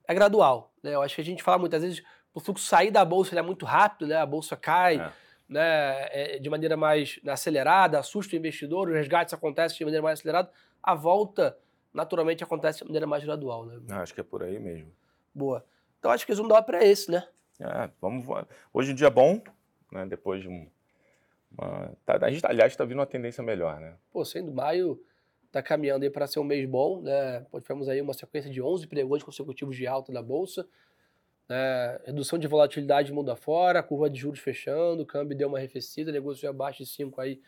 é 0.08 0.14
gradual. 0.14 0.74
Né? 0.84 0.96
Eu 0.96 1.02
acho 1.02 1.16
que 1.16 1.22
a 1.22 1.26
gente 1.26 1.44
fala 1.44 1.58
muitas 1.58 1.82
vezes 1.82 2.04
o 2.34 2.40
fluxo 2.40 2.66
sair 2.66 2.92
da 2.92 3.04
bolsa 3.04 3.38
é 3.38 3.42
muito 3.42 3.66
rápido, 3.66 4.08
né? 4.08 4.18
A 4.18 4.26
bolsa 4.26 4.56
cai 4.56 4.98
é. 4.98 5.12
né, 5.48 6.08
é, 6.12 6.40
de 6.40 6.50
maneira 6.50 6.78
mais 6.78 7.20
acelerada, 7.28 8.00
assusta 8.00 8.36
o 8.36 8.40
investidor, 8.40 8.88
os 8.88 8.96
resgates 8.96 9.34
acontecem 9.34 9.78
de 9.78 9.86
maneira 9.86 10.04
mais 10.04 10.20
acelerada, 10.20 10.52
a 10.82 10.96
volta 10.96 11.58
naturalmente 11.94 12.44
acontece 12.44 12.80
de 12.80 12.86
maneira 12.86 13.08
mais 13.08 13.24
gradual, 13.24 13.66
né? 13.66 13.80
Acho 13.96 14.14
que 14.14 14.22
é 14.22 14.24
por 14.24 14.44
aí 14.44 14.60
mesmo. 14.60 14.92
Boa. 15.34 15.66
Então 15.98 16.12
acho 16.12 16.26
que 16.26 16.32
eles 16.32 16.40
vão 16.40 16.48
dar 16.48 16.62
para 16.62 16.84
esse, 16.84 17.12
né? 17.12 17.28
É, 17.60 17.90
vamos. 18.00 18.26
Hoje 18.74 18.92
em 18.92 18.96
dia 18.96 19.08
é 19.08 19.12
bom, 19.12 19.42
né? 19.92 20.06
Depois 20.06 20.42
de 20.42 20.48
um. 20.48 20.70
Uma, 21.52 21.92
tá, 22.06 22.18
a 22.22 22.32
gente, 22.32 22.46
aliás, 22.46 22.72
está 22.72 22.86
vindo 22.86 23.00
uma 23.00 23.06
tendência 23.06 23.44
melhor, 23.44 23.80
né? 23.80 23.96
Pô, 24.12 24.24
sendo 24.24 24.52
maio, 24.54 25.04
está 25.50 25.64
caminhando 25.64 26.04
aí 26.04 26.10
para 26.10 26.28
ser 26.28 26.40
um 26.40 26.44
mês 26.44 26.68
bom, 26.68 27.02
né? 27.02 27.46
Tivemos 27.62 27.90
aí 27.90 28.00
uma 28.00 28.14
sequência 28.14 28.50
de 28.52 28.62
11 28.62 28.88
pregões 28.88 29.24
consecutivos 29.24 29.76
de 29.76 29.86
alta 29.88 30.12
da 30.14 30.22
bolsa. 30.22 30.68
É, 31.50 32.02
redução 32.06 32.38
de 32.38 32.48
volatilidade 32.48 33.12
mundo 33.12 33.32
afora, 33.32 33.82
curva 33.82 34.08
de 34.08 34.20
juros 34.20 34.40
fechando, 34.40 35.02
o 35.02 35.06
câmbio 35.06 35.36
deu 35.36 35.48
uma 35.48 35.58
arrefecida, 35.58 36.12
negócio 36.12 36.48
abaixo 36.48 36.84
de 36.84 36.90
5 36.90 37.20
aí, 37.20 37.42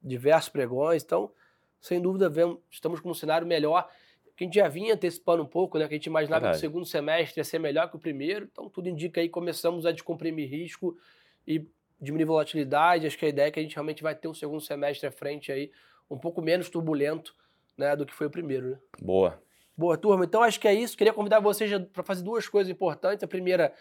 diversos 0.00 0.48
pregões. 0.48 1.02
Então, 1.02 1.32
sem 1.80 2.00
dúvida, 2.00 2.28
vemos, 2.28 2.58
estamos 2.70 3.00
com 3.00 3.10
um 3.10 3.14
cenário 3.14 3.44
melhor, 3.44 3.90
que 4.36 4.44
a 4.44 4.46
gente 4.46 4.54
já 4.54 4.68
vinha 4.68 4.94
antecipando 4.94 5.42
um 5.42 5.46
pouco, 5.46 5.76
né? 5.76 5.88
Que 5.88 5.94
a 5.94 5.96
gente 5.96 6.06
imaginava 6.06 6.42
Verdade. 6.42 6.60
que 6.60 6.66
o 6.66 6.70
segundo 6.70 6.86
semestre 6.86 7.40
ia 7.40 7.44
ser 7.44 7.58
melhor 7.58 7.90
que 7.90 7.96
o 7.96 7.98
primeiro. 7.98 8.48
Então, 8.50 8.68
tudo 8.68 8.88
indica 8.88 9.20
aí 9.20 9.28
começamos 9.28 9.84
a 9.84 9.90
descomprimir 9.90 10.48
risco 10.48 10.96
e 11.44 11.66
diminuir 12.00 12.26
volatilidade. 12.26 13.08
Acho 13.08 13.18
que 13.18 13.26
a 13.26 13.28
ideia 13.28 13.48
é 13.48 13.50
que 13.50 13.58
a 13.58 13.62
gente 13.62 13.74
realmente 13.74 14.04
vai 14.04 14.14
ter 14.14 14.28
um 14.28 14.34
segundo 14.34 14.60
semestre 14.60 15.08
à 15.08 15.10
frente 15.10 15.50
aí, 15.50 15.72
um 16.08 16.16
pouco 16.16 16.40
menos 16.40 16.70
turbulento 16.70 17.34
né, 17.80 17.96
do 17.96 18.06
que 18.06 18.14
foi 18.14 18.26
o 18.26 18.30
primeiro. 18.30 18.70
Né? 18.70 18.78
Boa. 19.00 19.42
Boa, 19.76 19.96
turma. 19.96 20.24
Então 20.24 20.42
acho 20.42 20.60
que 20.60 20.68
é 20.68 20.74
isso. 20.74 20.96
Queria 20.96 21.12
convidar 21.12 21.40
vocês 21.40 21.72
para 21.92 22.02
fazer 22.02 22.22
duas 22.22 22.46
coisas 22.46 22.70
importantes. 22.70 23.24
A 23.24 23.26
primeira 23.26 23.72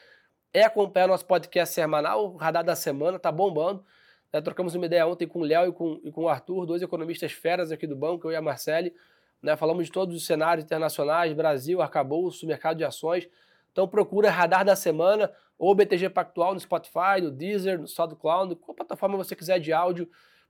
é 0.53 0.63
acompanhar 0.63 1.09
nosso 1.09 1.25
podcast 1.25 1.75
semanal, 1.75 2.33
o 2.33 2.37
Radar 2.37 2.63
da 2.63 2.75
Semana, 2.75 3.19
tá 3.19 3.31
bombando. 3.31 3.83
Né, 4.31 4.41
trocamos 4.41 4.73
uma 4.73 4.85
ideia 4.85 5.05
ontem 5.05 5.27
com 5.27 5.39
o 5.39 5.43
Léo 5.43 5.69
e 5.69 5.73
com, 5.73 5.99
e 6.03 6.11
com 6.11 6.23
o 6.23 6.29
Arthur, 6.29 6.65
dois 6.65 6.81
economistas 6.81 7.33
feras 7.33 7.71
aqui 7.71 7.85
do 7.85 7.95
banco, 7.95 8.27
eu 8.27 8.31
e 8.31 8.35
a 8.35 8.41
Marcele. 8.41 8.93
Né, 9.41 9.57
falamos 9.57 9.85
de 9.85 9.91
todos 9.91 10.15
os 10.15 10.25
cenários 10.25 10.63
internacionais, 10.63 11.33
Brasil, 11.33 11.81
arcabouço, 11.81 12.47
mercado 12.47 12.77
de 12.77 12.85
ações. 12.85 13.27
Então 13.71 13.87
procura 13.87 14.31
Radar 14.31 14.63
da 14.63 14.75
Semana 14.75 15.29
ou 15.57 15.75
BTG 15.75 16.09
Pactual 16.09 16.53
no 16.53 16.59
Spotify, 16.59 17.21
no 17.21 17.29
Deezer, 17.29 17.77
no 17.77 17.87
SoundCloud, 17.87 18.55
qual 18.55 18.73
plataforma 18.73 19.17
você 19.17 19.35
quiser 19.35 19.59
de 19.59 19.73
áudio 19.73 20.09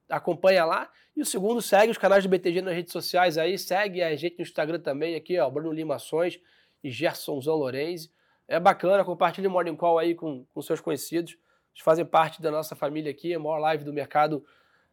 acompanha 0.10 0.66
lá. 0.66 0.90
E 1.16 1.22
o 1.22 1.26
segundo, 1.26 1.62
segue 1.62 1.92
os 1.92 1.98
canais 1.98 2.24
do 2.24 2.30
BTG 2.30 2.62
nas 2.62 2.74
redes 2.74 2.92
sociais 2.92 3.38
aí, 3.38 3.58
segue 3.58 4.02
a 4.02 4.16
gente 4.16 4.38
no 4.38 4.44
Instagram 4.44 4.80
também, 4.80 5.16
aqui, 5.16 5.38
ó, 5.40 5.50
Bruno 5.50 5.72
Lima 5.72 5.96
Ações 5.96 6.40
e 6.84 6.90
Gersonzão 6.90 7.56
Lorenzi. 7.56 8.12
É 8.48 8.60
bacana, 8.60 9.04
compartilhe 9.04 9.48
o 9.48 9.52
Morning 9.52 9.76
Call 9.76 10.00
aí 10.00 10.16
com, 10.16 10.46
com 10.54 10.62
seus 10.62 10.82
conhecidos. 10.82 11.34
Eles 11.74 11.84
fazem 11.84 12.06
parte 12.06 12.42
da 12.42 12.50
nossa 12.50 12.76
família 12.76 13.12
aqui, 13.12 13.34
a 13.34 13.40
maior 13.40 13.60
live 13.60 13.84
do 13.84 13.94
mercado, 13.94 14.44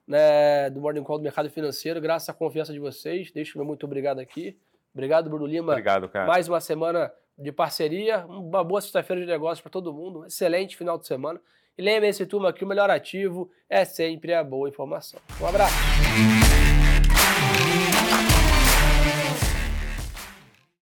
né, 0.07 0.69
do 0.71 0.81
Morning 0.81 1.03
Call 1.03 1.19
do 1.19 1.25
mercado 1.25 1.49
financeiro, 1.49 2.01
graças 2.01 2.29
à 2.29 2.35
confiança 2.35 2.73
de 2.73 2.79
vocês. 2.79 3.31
Deixo 3.31 3.57
meu 3.57 3.67
muito 3.67 3.87
obrigado 3.87 4.19
aqui. 4.19 4.59
Obrigado, 4.93 5.29
Bruno 5.29 5.47
Lima. 5.47 5.73
Obrigado, 5.73 6.09
cara. 6.09 6.27
Mais 6.27 6.49
uma 6.49 6.61
semana 6.61 7.13
de 7.39 7.53
parceria, 7.53 8.25
uma 8.27 8.65
boa 8.65 8.81
sexta-feira 8.81 9.21
de 9.21 9.29
negócios 9.29 9.61
para 9.61 9.71
todo 9.71 9.93
mundo, 9.93 10.21
um 10.21 10.27
excelente 10.27 10.77
final 10.77 10.99
de 10.99 11.07
semana. 11.07 11.41
E 11.79 11.83
lembre-se, 11.83 12.25
turma, 12.27 12.53
que 12.53 12.65
o 12.65 12.67
melhor 12.67 12.91
ativo 12.91 13.51
é 13.69 13.85
sempre 13.85 14.33
a 14.33 14.43
boa 14.43 14.69
informação. 14.69 15.21
Um 15.41 15.47
abraço! 15.47 15.75